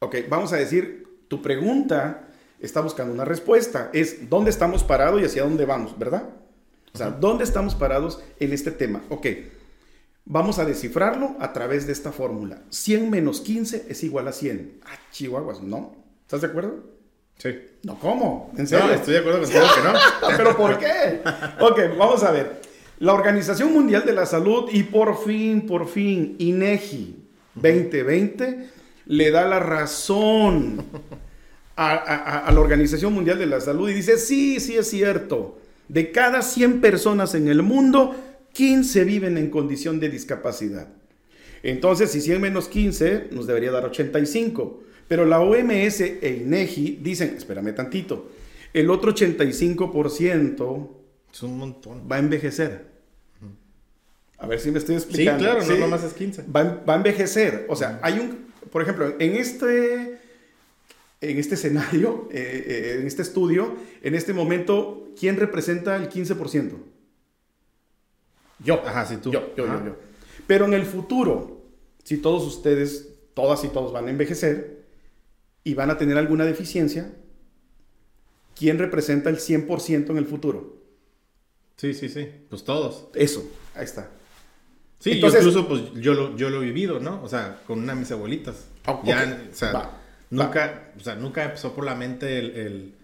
Ok, 0.00 0.16
vamos 0.28 0.52
a 0.52 0.56
decir, 0.56 1.24
tu 1.28 1.40
pregunta 1.40 2.28
está 2.60 2.82
buscando 2.82 3.14
una 3.14 3.24
respuesta. 3.24 3.88
Es, 3.94 4.28
¿dónde 4.28 4.50
estamos 4.50 4.84
parados 4.84 5.22
y 5.22 5.24
hacia 5.24 5.42
dónde 5.42 5.64
vamos? 5.64 5.98
¿Verdad? 5.98 6.28
O 6.92 6.98
sea, 6.98 7.12
¿dónde 7.12 7.44
estamos 7.44 7.74
parados 7.74 8.22
en 8.38 8.52
este 8.52 8.72
tema? 8.72 9.02
Ok, 9.08 9.26
vamos 10.24 10.58
a 10.58 10.64
descifrarlo 10.64 11.36
a 11.40 11.52
través 11.52 11.86
de 11.86 11.92
esta 11.92 12.12
fórmula. 12.12 12.62
100 12.70 13.10
menos 13.10 13.40
15 13.40 13.86
es 13.88 14.02
igual 14.04 14.28
a 14.28 14.32
100. 14.32 14.80
Ah, 14.86 14.96
chihuahuas, 15.12 15.62
¿no? 15.62 15.94
¿Estás 16.22 16.40
de 16.40 16.46
acuerdo? 16.48 16.84
Sí. 17.38 17.50
No, 17.82 17.98
¿cómo? 17.98 18.52
¿En 18.56 18.66
serio? 18.66 18.86
No, 18.86 18.92
estoy 18.94 19.14
de 19.14 19.20
acuerdo 19.20 19.40
contigo 19.40 19.64
que 19.74 19.82
no. 19.82 19.98
¿Pero 20.36 20.56
por 20.56 20.78
qué? 20.78 21.20
Ok, 21.60 21.80
vamos 21.98 22.22
a 22.22 22.30
ver. 22.30 22.62
La 23.00 23.12
Organización 23.12 23.72
Mundial 23.72 24.04
de 24.06 24.12
la 24.12 24.24
Salud 24.24 24.68
y 24.72 24.84
por 24.84 25.22
fin, 25.24 25.66
por 25.66 25.88
fin, 25.88 26.36
INEGI 26.38 27.16
2020 27.56 28.68
le 29.06 29.30
da 29.30 29.46
la 29.46 29.58
razón 29.60 30.82
a, 31.76 31.90
a- 31.90 32.38
a 32.46 32.52
la 32.52 32.60
Organización 32.60 33.12
Mundial 33.12 33.38
de 33.38 33.46
la 33.46 33.60
Salud 33.60 33.88
y 33.90 33.94
dice, 33.94 34.16
sí, 34.16 34.60
sí 34.60 34.76
es 34.76 34.88
cierto, 34.88 35.58
de 35.88 36.12
cada 36.12 36.40
100 36.40 36.80
personas 36.80 37.34
en 37.34 37.48
el 37.48 37.62
mundo, 37.62 38.14
15 38.54 39.04
viven 39.04 39.36
en 39.36 39.50
condición 39.50 40.00
de 40.00 40.08
discapacidad. 40.08 40.88
Entonces, 41.62 42.10
si 42.10 42.20
100 42.22 42.40
menos 42.40 42.68
15 42.68 43.28
nos 43.32 43.46
debería 43.46 43.70
dar 43.70 43.84
85. 43.84 44.82
Pero 45.08 45.26
la 45.26 45.40
OMS 45.40 46.00
e 46.00 46.40
INEGI 46.42 46.98
dicen, 47.02 47.34
espérame 47.36 47.74
tantito, 47.74 48.30
el 48.72 48.88
otro 48.88 49.12
85% 49.14 50.88
Es 51.32 51.42
un 51.42 51.58
montón. 51.58 52.02
va 52.10 52.16
a 52.16 52.18
envejecer. 52.20 52.86
A 54.38 54.46
ver 54.46 54.60
si 54.60 54.70
me 54.70 54.78
estoy 54.78 54.96
Sí, 54.98 55.02
explicando. 55.04 55.44
claro, 55.44 55.64
no 55.66 55.76
nomás 55.76 56.04
es 56.04 56.12
15. 56.14 56.44
Va, 56.54 56.60
a- 56.60 56.84
va 56.84 56.94
a 56.94 56.96
envejecer. 56.96 57.66
O 57.68 57.76
sea, 57.76 57.98
hay 58.02 58.18
un, 58.18 58.46
por 58.70 58.82
ejemplo, 58.82 59.14
en 59.18 59.36
este, 59.36 60.18
en 61.20 61.38
este 61.38 61.54
escenario, 61.54 62.28
eh, 62.32 62.64
eh, 62.66 62.96
en 63.00 63.06
este 63.06 63.22
estudio, 63.22 63.74
en 64.02 64.14
este 64.14 64.32
momento, 64.32 65.08
¿quién 65.18 65.36
representa 65.36 65.96
el 65.96 66.08
15%? 66.08 66.72
Yo. 68.64 68.82
Ajá, 68.86 69.04
sí, 69.06 69.16
tú. 69.18 69.30
Yo, 69.30 69.54
yo, 69.56 69.64
Ajá. 69.64 69.78
yo, 69.80 69.86
yo. 69.86 69.96
Pero 70.46 70.64
en 70.66 70.74
el 70.74 70.84
futuro, 70.84 71.62
si 72.02 72.18
todos 72.18 72.44
ustedes, 72.44 73.08
todas 73.34 73.62
y 73.64 73.68
todos 73.68 73.92
van 73.92 74.06
a 74.06 74.10
envejecer 74.10 74.84
y 75.64 75.74
van 75.74 75.90
a 75.90 75.98
tener 75.98 76.16
alguna 76.18 76.44
deficiencia, 76.44 77.12
¿quién 78.56 78.78
representa 78.78 79.30
el 79.30 79.38
100% 79.38 80.10
en 80.10 80.16
el 80.18 80.26
futuro? 80.26 80.76
Sí, 81.76 81.94
sí, 81.94 82.08
sí. 82.08 82.28
Pues 82.48 82.64
todos. 82.64 83.06
Eso, 83.14 83.44
ahí 83.74 83.84
está. 83.84 84.10
Sí, 85.00 85.12
Entonces- 85.12 85.40
incluso 85.40 85.68
pues 85.68 85.82
yo 85.94 86.14
lo, 86.14 86.36
yo 86.36 86.48
lo 86.50 86.62
he 86.62 86.66
vivido, 86.66 87.00
¿no? 87.00 87.22
O 87.22 87.28
sea, 87.28 87.60
con 87.66 87.80
una 87.80 87.94
de 87.94 88.00
mis 88.00 88.10
abuelitas. 88.10 88.66
Ah, 88.86 89.00
Ya, 89.04 89.42
o 89.50 89.54
sea, 89.54 89.72
Va, 89.72 90.00
nunca, 90.30 90.92
o 90.98 91.00
sea, 91.00 91.14
nunca 91.16 91.44
me 91.44 91.50
pasó 91.50 91.74
por 91.74 91.84
la 91.84 91.94
mente 91.94 92.38
el, 92.38 92.50
el- 92.56 92.94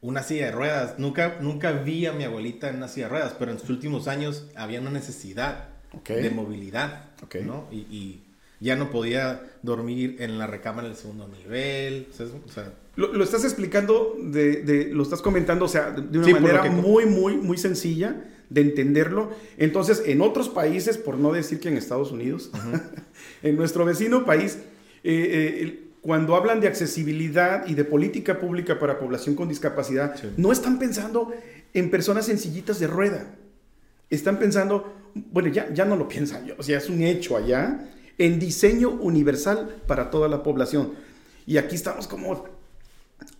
una 0.00 0.22
silla 0.22 0.46
de 0.46 0.52
ruedas. 0.52 0.98
Nunca, 0.98 1.38
nunca 1.40 1.72
vi 1.72 2.06
a 2.06 2.12
mi 2.12 2.24
abuelita 2.24 2.68
en 2.68 2.76
una 2.76 2.88
silla 2.88 3.06
de 3.06 3.10
ruedas, 3.12 3.34
pero 3.38 3.52
en 3.52 3.58
sus 3.58 3.70
últimos 3.70 4.08
años 4.08 4.46
había 4.56 4.80
una 4.80 4.90
necesidad 4.90 5.68
de 6.06 6.30
movilidad. 6.30 7.06
¿no? 7.44 7.66
Y, 7.72 7.76
y 7.90 8.22
ya 8.60 8.76
no 8.76 8.90
podía 8.90 9.42
dormir 9.62 10.16
en 10.20 10.38
la 10.38 10.46
recámara 10.46 10.88
del 10.88 10.96
segundo 10.96 11.28
nivel. 11.28 12.06
O 12.10 12.14
sea, 12.16 12.26
es- 12.26 12.32
o 12.32 12.52
sea, 12.52 12.72
Lo, 12.96 13.12
lo 13.12 13.22
estás 13.24 13.44
explicando, 13.44 14.16
de, 14.22 14.62
de- 14.62 14.86
lo 14.86 15.02
estás 15.02 15.20
comentando, 15.22 15.64
o 15.66 15.68
sea, 15.68 15.90
de 15.90 16.02
de 16.02 16.18
una 16.18 16.26
Sí, 16.26 16.32
manera 16.34 16.62
que- 16.62 16.70
muy, 16.70 17.04
muy, 17.06 17.36
muy 17.36 17.58
sencilla 17.58 18.24
de 18.48 18.60
entenderlo. 18.62 19.30
Entonces, 19.58 20.02
en 20.06 20.20
otros 20.22 20.48
países, 20.48 20.96
por 20.98 21.18
no 21.18 21.32
decir 21.32 21.58
que 21.60 21.68
en 21.68 21.76
Estados 21.76 22.12
Unidos, 22.12 22.50
en 23.42 23.56
nuestro 23.56 23.84
vecino 23.84 24.24
país, 24.24 24.58
eh, 25.04 25.60
eh, 25.62 25.82
cuando 26.06 26.36
hablan 26.36 26.60
de 26.60 26.68
accesibilidad 26.68 27.66
y 27.66 27.74
de 27.74 27.84
política 27.84 28.38
pública 28.38 28.78
para 28.78 28.96
población 29.00 29.34
con 29.34 29.48
discapacidad, 29.48 30.14
Sí. 30.14 30.28
no 30.36 30.52
están 30.52 30.78
pensando 30.78 31.32
en 31.74 31.90
personas 31.90 32.26
sencillitas 32.26 32.78
de 32.78 32.86
rueda. 32.86 33.24
Están 34.08 34.38
pensando, 34.38 34.94
bueno, 35.32 35.48
ya, 35.48 35.68
ya 35.74 35.84
no 35.84 35.96
lo 35.96 36.06
piensan, 36.06 36.46
o 36.56 36.62
sea, 36.62 36.78
es 36.78 36.88
un 36.88 37.02
hecho 37.02 37.36
allá, 37.36 37.88
en 38.18 38.38
diseño 38.38 38.90
universal 38.90 39.82
para 39.88 40.08
toda 40.10 40.28
la 40.28 40.44
población. 40.44 40.92
Y 41.44 41.56
aquí 41.56 41.74
estamos 41.74 42.06
como 42.06 42.44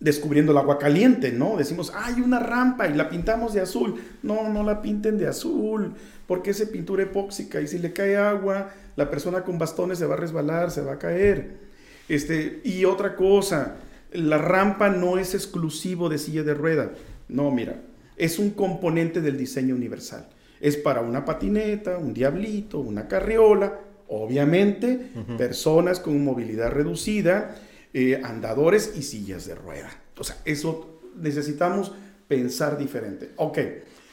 descubriendo 0.01 0.51
el 0.51 0.57
agua 0.57 0.77
caliente, 0.77 1.31
¿no? 1.31 1.55
Decimos, 1.55 1.93
hay 1.95 2.19
una 2.19 2.39
rampa 2.39 2.89
y 2.89 2.93
la 2.95 3.07
pintamos 3.07 3.53
de 3.53 3.61
azul. 3.61 3.95
No, 4.23 4.49
no 4.49 4.63
la 4.63 4.81
pinten 4.81 5.17
de 5.17 5.27
azul, 5.27 5.93
porque 6.27 6.49
es 6.49 6.61
pintura 6.65 7.03
epóxica 7.03 7.61
y 7.61 7.67
si 7.67 7.79
le 7.79 7.93
cae 7.93 8.17
agua, 8.17 8.71
la 8.97 9.09
persona 9.09 9.43
con 9.43 9.57
bastones 9.57 9.99
se 9.99 10.05
va 10.05 10.15
a 10.15 10.17
resbalar, 10.17 10.69
se 10.69 10.81
va 10.81 10.93
a 10.93 10.99
caer. 10.99 11.66
Este, 12.09 12.61
y 12.63 12.85
otra 12.85 13.15
cosa, 13.15 13.77
la 14.11 14.37
rampa 14.37 14.89
no 14.89 15.17
es 15.17 15.33
exclusivo 15.33 16.09
de 16.09 16.17
silla 16.17 16.43
de 16.43 16.53
rueda. 16.53 16.91
No, 17.27 17.51
mira, 17.51 17.81
es 18.15 18.39
un 18.39 18.51
componente 18.51 19.21
del 19.21 19.37
diseño 19.37 19.75
universal. 19.75 20.27
Es 20.59 20.77
para 20.77 21.01
una 21.01 21.25
patineta, 21.25 21.97
un 21.97 22.13
diablito, 22.13 22.79
una 22.79 23.07
carriola, 23.07 23.79
obviamente, 24.07 25.11
personas 25.37 25.99
con 25.99 26.23
movilidad 26.23 26.71
reducida, 26.71 27.55
eh, 27.93 28.19
andadores 28.23 28.93
y 28.95 29.03
sillas 29.03 29.45
de 29.45 29.55
rueda. 29.55 29.89
O 30.17 30.23
sea, 30.23 30.37
eso 30.45 30.99
necesitamos 31.15 31.93
pensar 32.27 32.77
diferente. 32.77 33.31
Ok, 33.35 33.59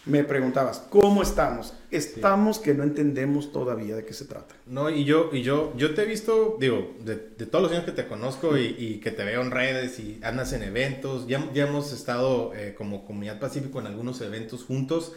me 0.06 0.23
preguntabas, 0.23 0.80
¿cómo 0.90 1.23
estamos? 1.23 1.73
Estamos 1.90 2.58
que 2.58 2.75
no 2.75 2.82
entendemos 2.82 3.52
todavía 3.52 3.96
de 3.96 4.04
qué 4.04 4.12
se 4.12 4.26
trata. 4.26 4.54
No, 4.66 4.90
y 4.90 5.04
yo, 5.04 5.30
y 5.32 5.42
yo, 5.42 5.73
yo 5.76 5.94
te 5.94 6.02
he 6.02 6.06
visto, 6.06 6.56
digo, 6.61 6.94
de, 7.04 7.16
todos 7.16 7.62
los 7.62 7.73
años 7.73 7.84
que 7.84 7.92
te 7.92 8.06
conozco 8.06 8.58
y, 8.58 8.75
y 8.78 9.00
que 9.00 9.11
te 9.11 9.25
veo 9.25 9.40
en 9.40 9.50
redes 9.50 9.99
y 9.99 10.20
andas 10.23 10.52
en 10.52 10.62
eventos, 10.62 11.26
ya, 11.26 11.50
ya 11.52 11.66
hemos 11.66 11.92
estado 11.92 12.52
eh, 12.54 12.75
como 12.76 13.06
Comunidad 13.06 13.40
Pacífico 13.40 13.80
en 13.80 13.87
algunos 13.87 14.20
eventos 14.20 14.64
juntos 14.64 15.12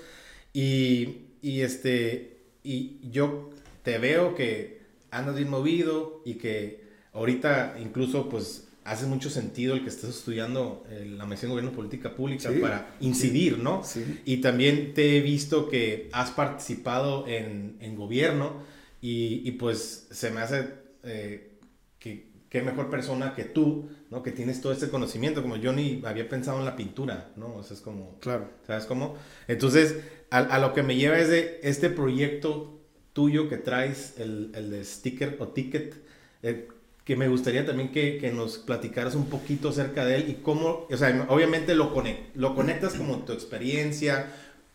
y, 0.54 1.28
y 1.42 1.62
este, 1.62 2.44
y 2.64 3.10
yo 3.10 3.50
te 3.84 3.98
veo 3.98 4.36
que 4.36 4.82
andas 5.12 5.36
bien 5.36 5.50
movido 5.50 6.22
y 6.26 6.36
que 6.36 6.88
ahorita 7.14 7.78
incluso 7.80 8.30
pues 8.30 8.68
hace 8.88 9.06
mucho 9.06 9.30
sentido 9.30 9.76
el 9.76 9.84
que 9.84 9.90
estés 9.90 10.10
estudiando 10.10 10.84
eh, 10.90 11.06
la 11.18 11.26
mención 11.26 11.50
de 11.50 11.56
gobierno 11.56 11.76
política 11.76 12.16
pública 12.16 12.52
Sí, 12.52 12.60
para 12.60 12.96
incidir, 13.02 13.60
¿no? 13.60 13.84
Sí. 13.84 14.22
Y 14.26 14.38
también 14.38 14.94
te 14.94 15.18
he 15.18 15.22
visto 15.22 15.70
que 15.70 16.10
has 16.14 16.32
participado 16.32 17.28
en, 17.28 17.78
en 17.82 17.96
gobierno 17.96 18.64
y, 19.02 19.42
y, 19.48 19.52
pues 19.52 20.08
se 20.10 20.32
me 20.32 20.42
hace 20.42 20.70
eh, 21.04 21.60
que 22.00 22.28
qué 22.50 22.62
mejor 22.62 22.90
persona 22.90 23.36
que 23.36 23.44
tú, 23.44 23.90
¿no? 24.10 24.24
Que 24.24 24.32
tienes 24.32 24.62
todo 24.62 24.72
este 24.72 24.90
conocimiento, 24.90 25.42
como 25.42 25.58
yo 25.58 25.74
ni 25.74 26.02
había 26.06 26.28
pensado 26.30 26.60
en 26.60 26.66
la 26.66 26.76
pintura, 26.76 27.32
¿no? 27.36 27.56
O 27.56 27.64
sea, 27.64 27.76
es 27.76 27.82
como, 27.82 28.18
Claro. 28.20 28.50
¿sabes 28.66 28.86
cómo? 28.86 29.16
Entonces, 29.48 29.98
a, 30.32 30.40
a 30.40 30.60
lo 30.60 30.74
que 30.74 30.82
me 30.82 30.96
lleva 30.96 31.20
es 31.20 31.30
de 31.30 31.60
este 31.62 31.90
proyecto 31.90 32.80
tuyo 33.14 33.50
que 33.50 33.58
traes, 33.58 34.16
el, 34.18 34.52
el 34.56 34.72
de 34.72 34.84
sticker 34.86 35.36
o 35.40 35.50
ticket, 35.50 35.96
eh, 36.44 36.68
que 37.08 37.16
me 37.16 37.30
gustaría 37.30 37.66
también 37.66 37.94
que, 37.94 38.18
que, 38.18 38.34
nos 38.34 38.58
platicaras 38.58 39.16
un 39.16 39.30
poquito 39.30 39.70
acerca 39.70 40.04
de 40.04 40.18
él 40.18 40.30
y 40.30 40.34
cómo, 40.44 40.88
o 40.92 40.98
sea, 40.98 41.26
obviamente 41.30 41.74
lo, 41.74 41.94
lo 42.36 42.54
conectas 42.54 42.96
como 42.96 43.20
tu 43.20 43.32
experiencia, 43.32 44.30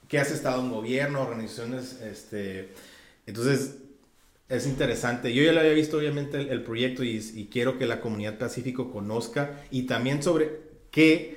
que 0.08 0.18
has 0.18 0.30
estado 0.30 0.62
en 0.62 0.70
gobierno, 0.70 1.20
organizaciones, 1.20 2.00
este, 2.00 2.70
entonces 3.26 3.76
es 4.48 4.66
interesante. 4.66 5.34
Yo 5.34 5.42
ya 5.42 5.52
lo 5.52 5.60
había 5.60 5.74
visto 5.74 5.98
obviamente 5.98 6.38
el, 6.38 6.48
el 6.48 6.62
proyecto 6.62 7.04
y, 7.04 7.22
y, 7.34 7.48
quiero 7.52 7.76
que 7.76 7.84
la 7.84 8.00
comunidad 8.00 8.38
Pacífico 8.38 8.90
conozca 8.90 9.60
y 9.70 9.82
también 9.82 10.22
sobre 10.22 10.58
qué 10.90 11.36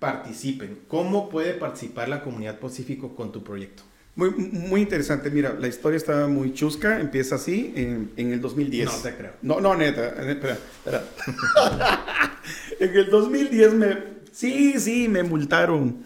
participen, 0.00 0.80
cómo 0.88 1.28
puede 1.28 1.54
participar 1.54 2.08
la 2.08 2.24
comunidad 2.24 2.58
Pacífico 2.58 3.14
con 3.14 3.30
tu 3.30 3.44
proyecto. 3.44 3.84
Muy, 4.14 4.30
muy 4.30 4.82
interesante. 4.82 5.30
Mira, 5.30 5.56
la 5.58 5.68
historia 5.68 5.96
está 5.96 6.26
muy 6.26 6.52
chusca. 6.52 7.00
Empieza 7.00 7.36
así 7.36 7.72
en, 7.76 8.10
en 8.16 8.32
el 8.32 8.40
2010. 8.40 8.86
No 8.86 8.98
te 8.98 9.14
creo. 9.14 9.32
No, 9.42 9.60
no, 9.60 9.74
neta. 9.74 10.08
Espera, 10.30 10.58
espera. 10.84 11.04
en 12.80 12.94
el 12.96 13.10
2010 13.10 13.74
me... 13.74 13.98
Sí, 14.32 14.78
sí, 14.78 15.08
me 15.08 15.22
multaron. 15.22 16.02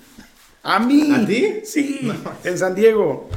¿A 0.63 0.79
mí? 0.81 1.13
¿A 1.15 1.27
ti? 1.27 1.61
Sí, 1.65 2.01
No. 2.03 2.15
en 2.45 2.59
San 2.59 2.75
Diego. 2.75 3.29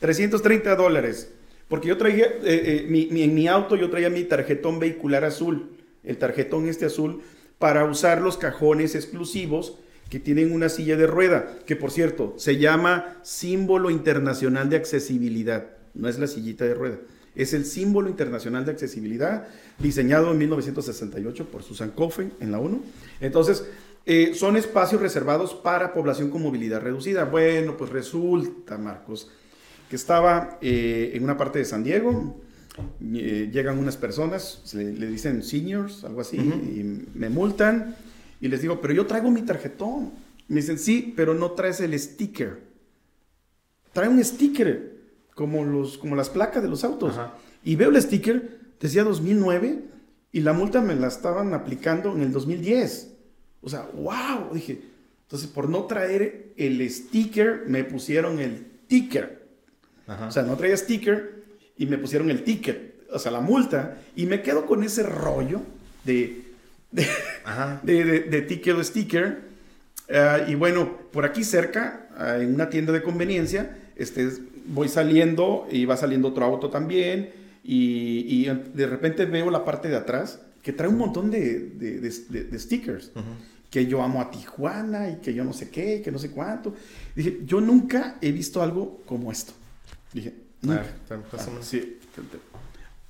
330 0.00 0.74
dólares. 0.76 1.30
Porque 1.68 1.88
yo 1.88 1.96
traía, 1.96 2.26
eh, 2.26 2.40
eh, 2.44 2.86
mi, 2.88 3.06
mi, 3.06 3.22
en 3.22 3.34
mi 3.34 3.48
auto 3.48 3.76
yo 3.76 3.88
traía 3.90 4.10
mi 4.10 4.24
tarjetón 4.24 4.78
vehicular 4.78 5.24
azul. 5.24 5.70
El 6.04 6.18
tarjetón 6.18 6.68
este 6.68 6.84
azul 6.86 7.22
para 7.58 7.84
usar 7.84 8.20
los 8.20 8.36
cajones 8.36 8.94
exclusivos 8.96 9.78
que 10.12 10.20
tienen 10.20 10.52
una 10.52 10.68
silla 10.68 10.98
de 10.98 11.06
rueda, 11.06 11.60
que 11.64 11.74
por 11.74 11.90
cierto 11.90 12.34
se 12.36 12.58
llama 12.58 13.16
símbolo 13.22 13.88
internacional 13.88 14.68
de 14.68 14.76
accesibilidad, 14.76 15.68
no 15.94 16.06
es 16.06 16.18
la 16.18 16.26
sillita 16.26 16.66
de 16.66 16.74
rueda, 16.74 16.98
es 17.34 17.54
el 17.54 17.64
símbolo 17.64 18.10
internacional 18.10 18.66
de 18.66 18.72
accesibilidad 18.72 19.48
diseñado 19.78 20.30
en 20.30 20.36
1968 20.36 21.46
por 21.46 21.62
Susan 21.62 21.92
Coffen 21.92 22.34
en 22.40 22.52
la 22.52 22.60
ONU. 22.60 22.82
Entonces, 23.22 23.64
eh, 24.04 24.34
son 24.34 24.58
espacios 24.58 25.00
reservados 25.00 25.54
para 25.54 25.94
población 25.94 26.28
con 26.28 26.42
movilidad 26.42 26.82
reducida. 26.82 27.24
Bueno, 27.24 27.78
pues 27.78 27.88
resulta, 27.88 28.76
Marcos, 28.76 29.30
que 29.88 29.96
estaba 29.96 30.58
eh, 30.60 31.12
en 31.14 31.24
una 31.24 31.38
parte 31.38 31.58
de 31.58 31.64
San 31.64 31.84
Diego, 31.84 32.36
eh, 33.14 33.48
llegan 33.50 33.78
unas 33.78 33.96
personas, 33.96 34.74
le, 34.74 34.92
le 34.92 35.06
dicen 35.06 35.42
seniors, 35.42 36.04
algo 36.04 36.20
así, 36.20 36.36
y 36.36 37.08
me 37.14 37.30
multan, 37.30 37.96
y 38.42 38.48
les 38.48 38.60
digo, 38.60 38.80
pero 38.80 38.92
yo 38.92 39.06
traigo 39.06 39.30
mi 39.30 39.42
tarjetón. 39.42 40.10
Me 40.48 40.56
dicen, 40.56 40.76
sí, 40.76 41.14
pero 41.16 41.32
no 41.32 41.52
traes 41.52 41.80
el 41.80 41.98
sticker. 41.98 42.58
Trae 43.92 44.08
un 44.08 44.22
sticker, 44.22 44.96
como, 45.36 45.64
los, 45.64 45.96
como 45.96 46.16
las 46.16 46.28
placas 46.28 46.60
de 46.60 46.68
los 46.68 46.82
autos. 46.82 47.12
Ajá. 47.12 47.34
Y 47.62 47.76
veo 47.76 47.90
el 47.90 48.02
sticker, 48.02 48.58
decía 48.80 49.04
2009, 49.04 49.84
y 50.32 50.40
la 50.40 50.52
multa 50.54 50.80
me 50.80 50.96
la 50.96 51.06
estaban 51.06 51.54
aplicando 51.54 52.16
en 52.16 52.22
el 52.22 52.32
2010. 52.32 53.12
O 53.62 53.68
sea, 53.68 53.88
wow, 53.94 54.52
dije. 54.52 54.82
Entonces, 55.22 55.48
por 55.48 55.68
no 55.68 55.84
traer 55.84 56.52
el 56.56 56.90
sticker, 56.90 57.62
me 57.68 57.84
pusieron 57.84 58.40
el 58.40 58.66
ticker. 58.88 59.46
Ajá. 60.08 60.26
O 60.26 60.32
sea, 60.32 60.42
no 60.42 60.56
traía 60.56 60.76
sticker 60.76 61.44
y 61.78 61.86
me 61.86 61.96
pusieron 61.96 62.28
el 62.28 62.42
ticket, 62.42 63.06
o 63.12 63.20
sea, 63.20 63.30
la 63.30 63.40
multa. 63.40 63.98
Y 64.16 64.26
me 64.26 64.42
quedo 64.42 64.66
con 64.66 64.82
ese 64.82 65.04
rollo 65.04 65.60
de, 66.04 66.41
de, 66.92 67.06
Ajá. 67.44 67.80
de, 67.84 68.04
de- 68.04 68.20
de 68.20 68.42
ticket 68.42 68.76
o 68.76 68.84
sticker. 68.84 69.50
Ah, 70.10 70.40
y 70.46 70.54
bueno, 70.54 70.98
por 71.12 71.24
aquí 71.24 71.42
cerca, 71.44 72.08
ah, 72.16 72.36
en 72.38 72.54
una 72.54 72.68
tienda 72.68 72.92
de 72.92 73.02
conveniencia, 73.02 73.76
este, 73.96 74.28
voy 74.66 74.88
saliendo 74.88 75.66
y 75.70 75.84
va 75.86 75.96
saliendo 75.96 76.28
otro 76.28 76.44
auto 76.44 76.70
también. 76.70 77.30
Y, 77.64 78.26
y 78.28 78.44
de 78.74 78.86
repente 78.86 79.24
veo 79.24 79.50
la 79.50 79.64
parte 79.64 79.88
de 79.88 79.96
atrás 79.96 80.40
que 80.62 80.72
trae 80.72 80.88
un 80.88 80.98
montón 80.98 81.30
de, 81.30 81.58
de- 81.60 81.98
de- 82.00 82.12
de- 82.28 82.44
de 82.44 82.58
stickers. 82.58 83.10
Que 83.70 83.86
yo 83.86 84.02
amo 84.02 84.20
a 84.20 84.30
Tijuana 84.30 85.08
y 85.08 85.16
que 85.16 85.32
yo 85.32 85.44
no 85.44 85.54
sé 85.54 85.70
qué, 85.70 85.96
y 85.96 86.02
que 86.02 86.12
no 86.12 86.18
sé 86.18 86.30
cuánto. 86.30 86.74
Dije, 87.16 87.38
yo 87.46 87.60
nunca 87.60 88.16
he 88.20 88.30
visto 88.30 88.62
algo 88.62 89.00
como 89.06 89.32
esto. 89.32 89.54
Dije, 90.12 90.34
nunca. 90.60 90.84
pásamelo. 91.30 91.62
Sí. 91.62 91.98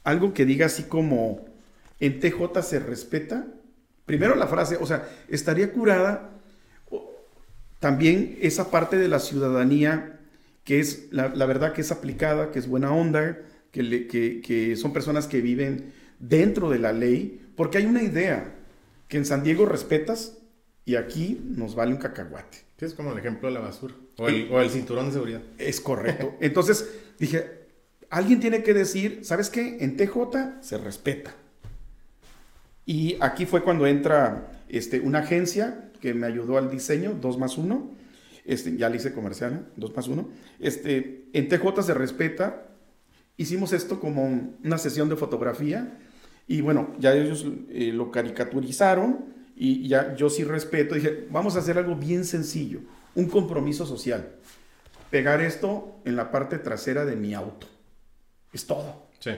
Algo 0.05 0.33
que 0.33 0.45
diga 0.45 0.67
así 0.67 0.85
como 0.85 1.45
en 2.01 2.21
TJ 2.21 2.63
se 2.63 2.79
respeta. 2.79 3.47
Primero 4.07 4.35
la 4.35 4.47
frase, 4.47 4.77
o 4.81 4.87
sea, 4.87 5.09
estaría 5.29 5.73
curada 5.73 6.31
también 7.79 8.39
esa 8.41 8.71
parte 8.71 8.97
de 8.97 9.09
la 9.09 9.19
ciudadanía 9.19 10.21
que 10.65 10.79
es, 10.79 11.09
la, 11.11 11.29
la 11.35 11.47
verdad 11.47 11.73
que 11.73 11.81
es 11.81 11.91
aplicada, 11.91 12.53
que 12.53 12.59
es 12.61 12.69
buena 12.69 12.93
onda, 12.93 13.39
que, 13.73 13.83
le- 13.83 14.07
que- 14.07 14.41
que 14.41 14.77
son 14.77 14.93
personas 14.93 15.27
que 15.27 15.41
viven 15.41 15.93
dentro 16.21 16.71
de 16.71 16.79
la 16.79 16.93
ley, 16.93 17.45
porque 17.57 17.79
hay 17.79 17.87
una 17.87 18.03
idea, 18.03 18.55
que 19.09 19.17
en 19.17 19.27
San 19.27 19.43
Diego 19.43 19.67
respetas 19.67 20.39
y 20.85 20.95
aquí 20.95 21.41
nos 21.57 21.75
vale 21.75 21.93
un 21.93 21.99
cacahuate. 21.99 22.59
Sí, 22.79 22.85
es 22.85 22.95
como 22.95 23.13
el 23.13 23.19
ejemplo 23.19 23.49
de 23.49 23.55
la 23.55 23.61
basura. 23.61 23.95
O 24.19 24.29
el, 24.29 24.49
o 24.53 24.61
el 24.61 24.71
cinturón 24.71 25.07
de 25.07 25.13
seguridad. 25.13 25.43
Es 25.59 25.81
correcto. 25.81 26.35
Entonces 26.41 26.89
dije, 27.19 27.45
alguien 28.09 28.39
tiene 28.39 28.63
que 28.63 28.73
decir, 28.75 29.21
¿sabes 29.25 29.51
qué? 29.51 29.79
En 29.81 29.97
TJ 29.97 30.63
se 30.63 30.79
respeta. 30.79 31.35
Y 32.85 33.17
aquí 33.21 33.47
fue 33.47 33.63
cuando 33.63 33.87
entra 33.87 34.63
este, 34.69 35.01
una 35.01 35.21
agencia 35.21 35.91
que 36.01 36.15
me 36.15 36.27
ayudó 36.27 36.59
al 36.59 36.71
diseño, 36.71 37.17
2 37.21 37.39
más 37.39 37.59
1. 37.59 37.91
Este, 38.45 38.77
ya 38.77 38.89
le 38.89 38.97
hice 38.97 39.13
comercial, 39.13 39.69
2 39.77 39.97
más 39.97 40.09
1. 40.09 40.29
Este, 40.59 41.29
en 41.33 41.49
TJ 41.49 41.83
se 41.83 41.95
respeta. 41.95 42.69
Hicimos 43.37 43.73
esto 43.73 44.01
como 44.01 44.25
una 44.63 44.79
sesión 44.79 45.09
de 45.09 45.17
fotografía. 45.17 45.99
Y 46.49 46.61
bueno, 46.61 46.95
ya 46.99 47.15
ellos 47.15 47.47
eh, 47.71 47.93
lo 47.93 48.11
caricaturizaron. 48.11 49.33
Y 49.55 49.87
ya 49.89 50.17
yo 50.17 50.29
sí 50.29 50.45
respeto. 50.45 50.95
Dije, 50.95 51.27
vamos 51.31 51.57
a 51.57 51.61
hacer 51.61 51.79
algo 51.79 51.95
bien 51.95 52.25
sencillo. 52.25 52.81
Un 53.15 53.29
compromiso 53.29 53.87
social 53.87 54.37
pegar 55.13 55.43
esto 55.43 56.01
en 56.07 56.17
la 56.17 56.31
parte 56.31 56.59
trasera 56.59 57.05
de 57.05 57.17
mi 57.17 57.35
auto. 57.35 57.69
Es 58.51 58.67
todo. 58.67 59.09
Sí. 59.21 59.33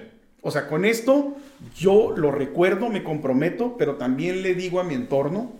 O 0.46 0.50
sea, 0.50 0.68
con 0.68 0.84
esto 0.84 1.36
yo 1.74 2.14
lo 2.16 2.30
recuerdo, 2.30 2.90
me 2.90 3.02
comprometo, 3.02 3.76
pero 3.78 3.96
también 3.96 4.42
le 4.42 4.54
digo 4.54 4.78
a 4.78 4.84
mi 4.84 4.92
entorno, 4.94 5.52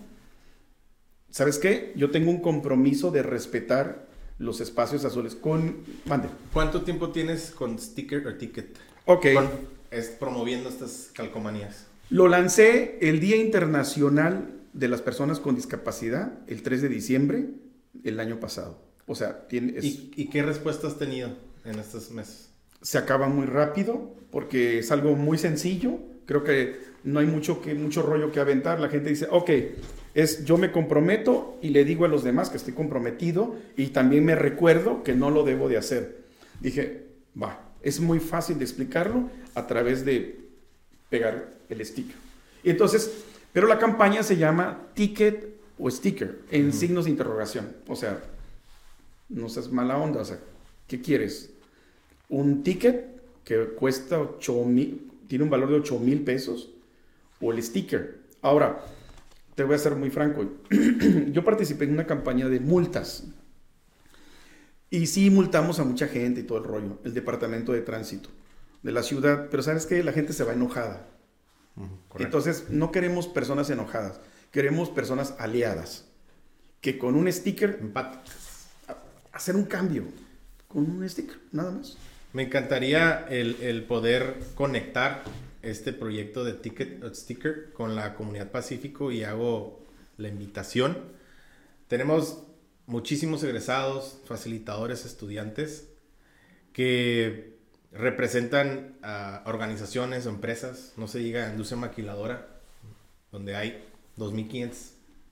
¿sabes 1.31 1.59
qué? 1.59 1.93
Yo 1.97 2.11
tengo 2.11 2.31
un 2.31 2.41
compromiso 2.41 3.11
de 3.11 3.23
respetar 3.23 4.07
los 4.39 4.61
espacios 4.61 5.05
azules. 5.05 5.35
Con... 5.35 5.79
Mande. 6.07 6.29
¿Cuánto 6.53 6.83
tiempo 6.83 7.11
tienes 7.11 7.51
con 7.51 7.79
sticker 7.79 8.27
o 8.27 8.35
ticket? 8.37 8.77
Ok. 9.07 9.27
Con- 9.35 9.49
es 9.91 10.09
promoviendo 10.09 10.69
estas 10.69 11.11
calcomanías. 11.15 11.87
Lo 12.11 12.29
lancé 12.29 12.99
el 13.01 13.21
Día 13.21 13.37
Internacional 13.37 14.51
de 14.73 14.89
las 14.89 15.01
Personas 15.03 15.39
con 15.41 15.55
Discapacidad, 15.55 16.33
el 16.49 16.63
3 16.63 16.83
de 16.83 16.89
diciembre 16.89 17.47
el 18.03 18.19
año 18.21 18.41
pasado. 18.41 18.83
O 19.07 19.15
sea, 19.15 19.47
tiene, 19.47 19.79
es- 19.79 19.85
¿Y, 19.85 20.13
y 20.17 20.29
qué 20.31 20.43
respuesta 20.43 20.89
has 20.89 20.99
tenido 20.99 21.31
en 21.65 21.79
estos 21.79 22.11
meses? 22.11 22.51
Se 22.85 22.99
acaba 22.99 23.29
muy 23.29 23.47
rápido 23.47 24.15
porque 24.31 24.79
es 24.79 24.93
algo 24.93 25.17
muy 25.17 25.39
sencillo. 25.39 25.99
Creo 26.27 26.45
que 26.45 26.79
no 27.03 27.19
hay 27.19 27.27
mucho, 27.27 27.63
que, 27.63 27.75
mucho 27.75 28.03
rollo 28.03 28.31
que 28.31 28.41
aventar. 28.41 28.79
La 28.79 28.91
gente 28.91 29.09
dice, 29.09 29.27
ok, 29.31 29.51
es 30.15 30.45
yo 30.45 30.59
me 30.59 30.71
comprometo 30.71 31.59
y 31.63 31.71
le 31.71 31.85
digo 31.87 32.05
a 32.05 32.09
los 32.09 32.23
demás 32.23 32.51
que 32.51 32.59
estoy 32.59 32.75
comprometido 32.75 33.57
y 33.77 33.89
también 33.89 34.25
me 34.27 34.35
recuerdo 34.35 35.03
que 35.03 35.15
no 35.15 35.31
lo 35.31 35.45
debo 35.45 35.69
de 35.69 35.79
hacer. 35.79 36.25
Dije, 36.61 37.07
va, 37.41 37.73
es 37.83 38.01
muy 38.01 38.21
fácil 38.21 38.59
de 38.59 38.65
explicarlo 38.65 39.31
a 39.55 39.67
través 39.67 40.05
de 40.05 40.41
pegar 41.09 41.55
el 41.71 41.85
sticker. 41.85 42.17
Y 42.63 42.69
entonces, 42.69 43.25
pero 43.55 43.67
la 43.67 43.79
campaña 43.79 44.23
se 44.23 44.37
llama 44.37 44.89
ticket 44.93 45.57
o 45.79 45.91
sticker 45.91 46.41
en 46.51 46.71
signos 46.73 47.07
de 47.07 47.13
interrogación. 47.13 47.75
O 47.89 47.97
sea, 47.97 48.23
no 49.31 49.49
seas 49.49 49.73
mala 49.73 49.97
onda, 49.97 50.21
o 50.21 50.25
sea, 50.25 50.39
¿qué 50.87 51.01
quieres? 51.01 51.54
Un 52.29 52.63
ticket 52.63 53.43
que 53.45 53.69
cuesta 53.69 54.21
8 54.21 54.65
mil, 54.65 55.11
tiene 55.29 55.45
un 55.45 55.51
valor 55.51 55.71
de 55.71 55.77
8 55.77 55.99
mil 55.99 56.23
pesos, 56.23 56.71
o 57.41 57.53
el 57.53 57.63
sticker. 57.63 58.21
Ahora, 58.43 58.85
te 59.55 59.65
voy 59.65 59.75
a 59.75 59.79
ser 59.79 59.97
muy 59.97 60.11
franco. 60.11 60.47
Yo 61.33 61.45
participé 61.45 61.85
en 61.85 61.93
una 61.93 62.07
campaña 62.07 62.49
de 62.49 62.61
multas. 62.61 63.25
Y 64.91 65.07
sí 65.07 65.31
multamos 65.31 65.81
a 65.81 65.85
mucha 65.85 66.07
gente 66.09 66.41
y 66.41 66.45
todo 66.45 66.59
el 66.59 66.65
rollo, 66.65 66.99
el 67.05 67.15
departamento 67.15 67.73
de 67.73 67.81
tránsito 67.81 68.31
de 68.85 68.93
la 68.93 69.03
ciudad, 69.03 69.49
pero 69.51 69.63
sabes 69.63 69.87
que 69.87 70.05
la 70.05 70.13
gente 70.13 70.33
se 70.33 70.45
va 70.45 70.53
enojada. 70.53 71.09
Entonces, 72.19 72.67
no 72.69 72.93
queremos 72.93 73.27
personas 73.27 73.69
enojadas, 73.71 74.21
queremos 74.53 74.91
personas 74.91 75.35
aliadas, 75.39 76.05
que 76.81 76.99
con 76.99 77.17
un 77.17 77.33
sticker 77.33 77.79
Empáticas. 77.81 78.69
hacer 79.33 79.57
un 79.57 79.65
cambio, 79.65 80.05
con 80.69 80.89
un 80.89 81.09
sticker, 81.09 81.41
nada 81.51 81.73
más. 81.73 81.97
Me 82.35 82.43
encantaría 82.43 83.27
el, 83.31 83.57
el 83.63 83.85
poder 83.85 84.35
conectar 84.55 85.23
este 85.63 85.93
proyecto 85.93 86.45
de 86.45 86.53
Ticket 86.53 87.03
o 87.03 87.15
Sticker 87.15 87.73
con 87.73 87.95
la 87.95 88.15
comunidad 88.15 88.51
Pacífico 88.51 89.11
y 89.11 89.25
hago 89.25 89.87
la 90.19 90.29
invitación. 90.29 90.99
Tenemos 91.89 92.43
muchísimos 92.87 93.43
egresados, 93.45 94.19
facilitadores, 94.27 95.07
estudiantes 95.07 95.89
que 96.73 97.55
representan 97.93 98.97
a 99.03 99.43
organizaciones 99.47 100.27
empresas, 100.27 100.93
no 100.97 101.07
se 101.07 101.21
diga 101.21 101.49
industria 101.51 101.79
maquiladora, 101.79 102.49
donde 103.31 103.55
hay 103.55 103.85
2.500 104.19 104.73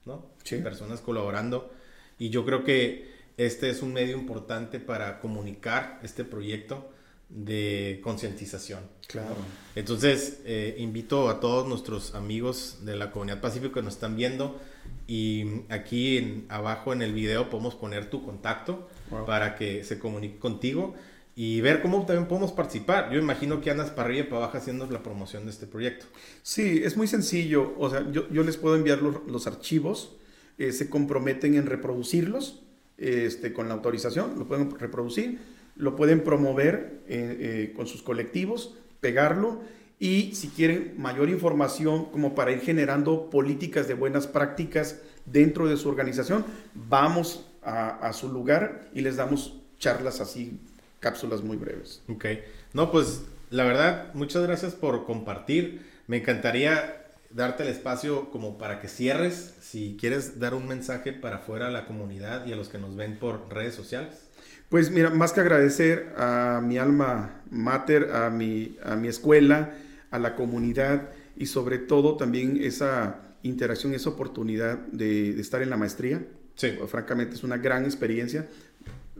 ¿no? 0.05 0.25
Sí. 0.43 0.57
personas 0.57 1.01
colaborando. 1.01 1.69
Y 2.17 2.29
yo 2.29 2.45
creo 2.45 2.63
que 2.63 3.12
este 3.37 3.69
es 3.69 3.81
un 3.81 3.93
medio 3.93 4.17
importante 4.17 4.79
para 4.79 5.19
comunicar 5.19 5.99
este 6.03 6.23
proyecto 6.23 6.89
de 7.29 7.99
concientización. 8.03 8.81
Claro. 9.07 9.35
Entonces, 9.75 10.41
eh, 10.45 10.75
invito 10.77 11.29
a 11.29 11.39
todos 11.39 11.67
nuestros 11.67 12.13
amigos 12.13 12.79
de 12.85 12.95
la 12.95 13.11
comunidad 13.11 13.41
Pacífico 13.41 13.73
que 13.73 13.81
nos 13.81 13.95
están 13.95 14.15
viendo 14.15 14.59
y 15.07 15.61
aquí 15.69 16.17
en- 16.17 16.45
abajo 16.49 16.93
en 16.93 17.01
el 17.01 17.13
video 17.13 17.49
podemos 17.49 17.75
poner 17.75 18.09
tu 18.09 18.23
contacto 18.23 18.87
Wow. 19.09 19.25
para 19.25 19.55
que 19.55 19.83
se 19.83 19.97
comunique 19.99 20.37
contigo 20.37 20.93
y 21.35 21.61
ver 21.61 21.81
cómo 21.81 22.05
también 22.05 22.27
podemos 22.27 22.51
participar. 22.51 23.11
Yo 23.11 23.17
imagino 23.19 23.59
que 23.61 23.71
andas 23.71 23.89
para 23.89 24.09
arriba 24.09 24.25
y 24.27 24.29
para 24.29 24.43
abajo 24.43 24.57
haciendo 24.59 24.85
la 24.91 25.01
promoción 25.01 25.45
de 25.45 25.51
este 25.51 25.65
proyecto. 25.65 26.05
Sí, 26.43 26.81
es 26.83 26.95
muy 26.95 27.07
sencillo. 27.07 27.73
O 27.79 27.89
sea, 27.89 28.05
yo, 28.11 28.29
yo 28.29 28.43
les 28.43 28.57
puedo 28.57 28.75
enviar 28.75 29.01
los, 29.01 29.15
los 29.27 29.47
archivos, 29.47 30.15
eh, 30.59 30.71
se 30.71 30.87
comprometen 30.89 31.55
en 31.55 31.65
reproducirlos 31.65 32.61
este, 33.03 33.53
con 33.53 33.67
la 33.67 33.75
autorización, 33.75 34.37
lo 34.37 34.47
pueden 34.47 34.71
reproducir, 34.71 35.39
lo 35.75 35.95
pueden 35.95 36.23
promover 36.23 37.01
eh, 37.07 37.37
eh, 37.39 37.73
con 37.75 37.87
sus 37.87 38.01
colectivos, 38.01 38.75
pegarlo 38.99 39.61
y 39.99 40.35
si 40.35 40.49
quieren 40.49 40.95
mayor 40.97 41.29
información 41.29 42.05
como 42.05 42.35
para 42.35 42.51
ir 42.51 42.61
generando 42.61 43.29
políticas 43.29 43.87
de 43.87 43.93
buenas 43.93 44.27
prácticas 44.27 45.01
dentro 45.25 45.67
de 45.67 45.77
su 45.77 45.89
organización, 45.89 46.45
vamos 46.73 47.45
a, 47.63 47.89
a 48.07 48.13
su 48.13 48.31
lugar 48.31 48.89
y 48.93 49.01
les 49.01 49.15
damos 49.15 49.57
charlas 49.79 50.21
así, 50.21 50.59
cápsulas 50.99 51.41
muy 51.41 51.57
breves. 51.57 52.01
Ok. 52.07 52.25
No, 52.73 52.91
pues 52.91 53.23
la 53.49 53.65
verdad, 53.65 54.13
muchas 54.13 54.43
gracias 54.43 54.73
por 54.73 55.05
compartir. 55.05 55.85
Me 56.07 56.17
encantaría 56.17 57.02
darte 57.35 57.63
el 57.63 57.69
espacio 57.69 58.29
como 58.29 58.57
para 58.57 58.79
que 58.79 58.87
cierres, 58.87 59.53
si 59.61 59.97
quieres 59.99 60.39
dar 60.39 60.53
un 60.53 60.67
mensaje 60.67 61.13
para 61.13 61.37
afuera 61.37 61.67
a 61.67 61.71
la 61.71 61.85
comunidad 61.85 62.45
y 62.45 62.53
a 62.53 62.55
los 62.55 62.69
que 62.69 62.77
nos 62.77 62.95
ven 62.95 63.17
por 63.17 63.51
redes 63.53 63.75
sociales. 63.75 64.29
Pues 64.69 64.91
mira, 64.91 65.09
más 65.09 65.33
que 65.33 65.41
agradecer 65.41 66.13
a 66.17 66.61
mi 66.63 66.77
alma 66.77 67.41
mater, 67.49 68.11
a 68.13 68.29
mi, 68.29 68.77
a 68.83 68.95
mi 68.95 69.07
escuela, 69.07 69.73
a 70.09 70.19
la 70.19 70.35
comunidad 70.35 71.09
y 71.35 71.47
sobre 71.47 71.77
todo 71.77 72.17
también 72.17 72.57
esa 72.61 73.19
interacción, 73.43 73.93
esa 73.93 74.09
oportunidad 74.09 74.77
de, 74.87 75.33
de 75.33 75.41
estar 75.41 75.61
en 75.61 75.69
la 75.69 75.77
maestría. 75.77 76.25
Sí. 76.55 76.77
Francamente 76.87 77.35
es 77.35 77.43
una 77.43 77.57
gran 77.57 77.85
experiencia. 77.85 78.47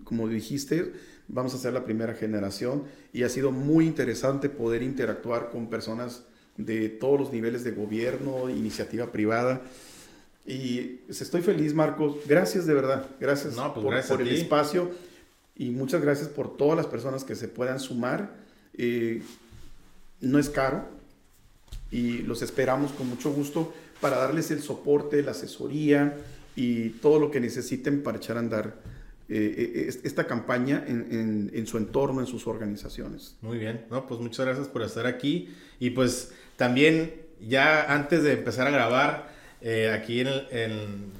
Como 0.03 0.27
dijiste, 0.27 0.93
vamos 1.27 1.53
a 1.55 1.57
ser 1.57 1.73
la 1.73 1.83
primera 1.83 2.13
generación 2.13 2.83
y 3.11 3.23
ha 3.23 3.29
sido 3.29 3.51
muy 3.51 3.85
interesante 3.85 4.49
poder 4.49 4.83
interactuar 4.83 5.49
con 5.49 5.69
personas 5.69 6.23
de 6.57 6.89
todos 6.89 7.19
los 7.19 7.31
niveles 7.31 7.63
de 7.63 7.71
gobierno, 7.71 8.49
iniciativa 8.49 9.11
privada. 9.11 9.61
Y 10.45 10.81
pues, 11.05 11.21
estoy 11.21 11.41
feliz, 11.41 11.73
Marcos. 11.73 12.17
Gracias 12.27 12.65
de 12.65 12.73
verdad. 12.73 13.07
Gracias, 13.19 13.55
No, 13.55 13.73
pues 13.73 13.83
por, 13.83 13.93
gracias 13.93 14.17
por 14.17 14.25
a 14.25 14.29
el 14.29 14.35
espacio 14.35 14.91
y 15.55 15.69
muchas 15.69 16.01
gracias 16.01 16.27
por 16.29 16.57
todas 16.57 16.77
las 16.77 16.87
personas 16.87 17.23
que 17.23 17.35
se 17.35 17.47
puedan 17.47 17.79
sumar. 17.79 18.35
Eh, 18.75 19.21
no 20.21 20.39
es 20.39 20.49
caro 20.49 20.85
y 21.91 22.19
los 22.19 22.41
esperamos 22.41 22.91
con 22.91 23.07
mucho 23.07 23.31
gusto 23.31 23.73
para 24.01 24.17
darles 24.17 24.51
el 24.51 24.61
soporte, 24.61 25.21
la 25.21 25.31
asesoría 25.31 26.17
y 26.55 26.89
todo 26.89 27.19
lo 27.19 27.31
que 27.31 27.39
necesiten 27.39 28.03
para 28.03 28.17
echar 28.17 28.37
a 28.37 28.39
andar 28.39 28.75
eh, 29.29 29.55
eh, 29.75 29.85
es- 29.87 29.99
esta 30.03 30.25
campaña 30.27 30.83
en, 30.87 31.07
en- 31.11 31.51
en 31.53 31.67
su 31.67 31.77
entorno, 31.77 32.19
en 32.21 32.27
sus 32.27 32.45
organizaciones. 32.47 33.35
Muy 33.41 33.57
bien, 33.57 33.85
no, 33.89 34.05
pues 34.07 34.19
muchas 34.19 34.45
gracias 34.45 34.67
por 34.67 34.81
estar 34.83 35.05
aquí. 35.07 35.53
Y 35.79 35.91
pues 35.91 36.31
también, 36.57 37.13
ya 37.41 37.93
antes 37.93 38.23
de 38.23 38.33
empezar 38.33 38.67
a 38.67 38.71
grabar, 38.71 39.31
eh, 39.61 39.91
aquí 39.91 40.19
en 40.21 40.27
el, 40.27 40.47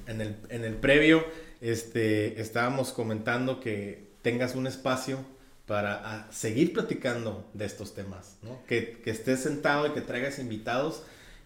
en 0.06 0.20
el- 0.20 0.36
en 0.50 0.64
el 0.64 0.74
previo, 0.74 1.24
este, 1.60 2.40
estábamos 2.40 2.92
comentando 2.92 3.58
que 3.60 4.04
tengas 4.22 4.54
un 4.54 4.66
espacio 4.66 5.18
para 5.66 5.94
ah, 6.04 6.28
seguir 6.30 6.74
platicando 6.74 7.48
de 7.54 7.64
estos 7.64 7.94
temas, 7.94 8.36
¿no? 8.42 8.58
Que, 8.66 9.00
que 9.02 9.10
estés 9.10 9.40
sentado 9.40 9.86
y 9.86 9.90
que 9.92 10.02
traigas 10.02 10.38
invitados 10.38 11.02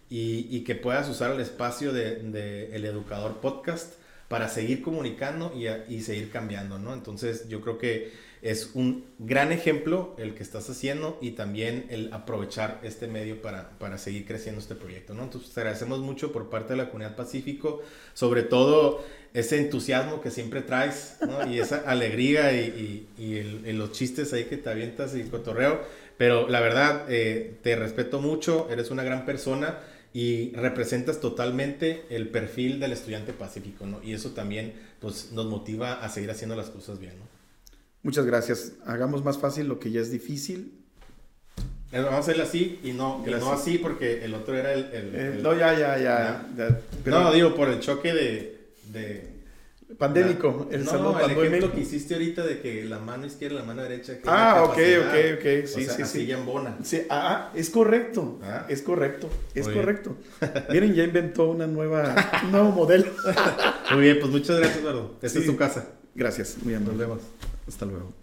y, 0.09 0.45
y 0.53 0.65
que 0.65 0.75
puedas 0.75 1.07
usar 1.07 1.31
el 1.31 1.39
espacio 1.39 1.93
de, 1.93 2.15
de 2.23 2.75
El 2.75 2.83
Educador 2.83 3.37
Podcast 3.39 3.93
para 4.29 4.47
seguir 4.47 4.83
comunicando 4.83 5.51
y, 5.53 6.01
seguir 6.01 6.29
cambiando, 6.31 6.77
¿no? 6.77 6.93
Entonces 6.93 7.49
yo 7.49 7.61
creo 7.61 7.77
que 7.79 8.29
es 8.41 8.71
un 8.75 9.05
gran 9.17 9.51
ejemplo 9.51 10.15
el 10.17 10.33
que 10.35 10.43
estás 10.43 10.69
haciendo 10.69 11.17
y 11.19 11.31
también 11.31 11.87
el 11.89 12.13
aprovechar 12.13 12.79
este 12.83 13.07
medio 13.07 13.41
para, 13.41 13.97
seguir 13.97 14.25
creciendo 14.25 14.61
este 14.61 14.75
proyecto, 14.75 15.15
¿no? 15.15 15.23
Entonces 15.23 15.51
te 15.51 15.59
agradecemos 15.59 15.99
mucho 15.99 16.31
por 16.31 16.49
parte 16.49 16.73
de 16.73 16.77
la 16.77 16.89
comunidad 16.89 17.15
Pacífico, 17.15 17.81
sobre 18.13 18.43
todo 18.43 19.03
ese 19.33 19.57
entusiasmo 19.57 20.21
que 20.21 20.29
siempre 20.29 20.61
traes. 20.61 21.17
Y 21.49 21.57
esa 21.57 21.77
alegría 21.87 22.53
y, 22.53 23.07
y 23.17 23.73
los 23.73 23.91
chistes 23.93 24.31
ahí 24.31 24.45
que 24.45 24.57
te 24.57 24.69
avientas 24.69 25.15
y 25.15 25.23
cotorreo, 25.23 25.81
pero 26.19 26.47
la 26.47 26.59
verdad 26.59 27.05
eh, 27.09 27.55
te 27.63 27.75
respeto 27.75 28.19
mucho, 28.19 28.67
eres 28.69 28.91
una 28.91 29.03
gran 29.03 29.25
persona 29.25 29.79
y 30.13 30.51
representas 30.53 31.19
totalmente 31.19 32.03
el 32.09 32.29
perfil 32.29 32.79
del 32.79 32.91
estudiante 32.93 33.31
pacífico, 33.33 33.85
¿no? 33.85 34.01
Y 34.03 34.13
eso 34.13 34.31
también 34.31 34.73
pues, 34.99 35.31
nos 35.33 35.45
motiva 35.45 36.03
a 36.03 36.09
seguir 36.09 36.31
haciendo 36.31 36.55
las 36.55 36.69
cosas 36.69 36.99
bien, 36.99 37.13
¿no? 37.19 37.27
Muchas 38.01 38.25
gracias. 38.25 38.73
Hagamos 38.85 39.23
más 39.23 39.37
fácil 39.37 39.67
lo 39.67 39.79
que 39.79 39.91
ya 39.91 40.01
es 40.01 40.11
difícil. 40.11 40.73
Eh, 41.91 41.97
Vamos 42.01 42.13
a 42.13 42.17
hacerlo 42.19 42.43
así 42.43 42.79
y 42.83 42.91
no, 42.93 43.23
y 43.25 43.31
no 43.31 43.51
así 43.51 43.77
porque 43.77 44.23
el 44.23 44.33
otro 44.35 44.55
era 44.55 44.73
el... 44.73 44.85
el- 44.93 45.15
Eh, 45.15 45.33
el- 45.37 45.43
no, 45.43 45.53
ya, 45.57 45.73
ya, 45.77 45.97
ya. 45.97 46.47
ya. 46.57 46.79
Pero 47.03 47.21
no, 47.23 47.31
digo, 47.33 47.55
por 47.55 47.67
el 47.69 47.79
choque 47.79 48.13
de... 48.13 48.59
de 48.93 49.38
pandémico. 49.97 50.67
El 50.71 50.85
no, 50.85 50.91
salón 50.91 51.15
el 51.17 51.21
ejemplo 51.31 51.41
pandémico. 51.43 51.71
que 51.73 51.81
hiciste 51.81 52.13
ahorita 52.13 52.45
de 52.45 52.61
que 52.61 52.85
la 52.85 52.99
mano 52.99 53.25
izquierda 53.25 53.55
y 53.55 53.59
la 53.59 53.65
mano 53.65 53.81
derecha... 53.81 54.17
que 54.17 54.23
Ah, 54.27 54.63
ok, 54.63 54.71
ok, 54.71 55.37
ok. 55.37 55.43
Sí, 55.65 55.81
O 55.81 55.85
sea, 55.85 55.95
sí, 55.95 56.01
así 56.03 56.19
sí. 56.21 56.25
ya 56.27 56.37
embona. 56.37 56.77
Sí, 56.83 57.01
ah, 57.09 57.51
es 57.55 57.69
correcto. 57.69 58.39
Ah. 58.43 58.65
Es 58.69 58.81
correcto. 58.81 59.29
Es 59.55 59.65
Muy 59.65 59.73
bien. 59.73 59.85
correcto. 59.85 60.17
Miren, 60.71 60.93
ya 60.93 61.03
inventó 61.03 61.49
una 61.49 61.67
nueva, 61.67 62.15
un 62.43 62.51
nuevo 62.51 62.71
modelo. 62.71 63.11
Muy 63.91 64.01
bien, 64.01 64.19
pues 64.19 64.31
muchas 64.31 64.57
gracias, 64.57 64.79
Eduardo. 64.79 65.15
Esta 65.21 65.39
Sí. 65.39 65.45
es 65.45 65.51
tu 65.51 65.57
casa. 65.57 65.85
Gracias. 66.15 66.57
Muy 66.63 66.73
amable. 66.73 66.91
Nos 66.93 66.99
vemos. 66.99 67.19
Hasta 67.67 67.85
luego. 67.85 68.18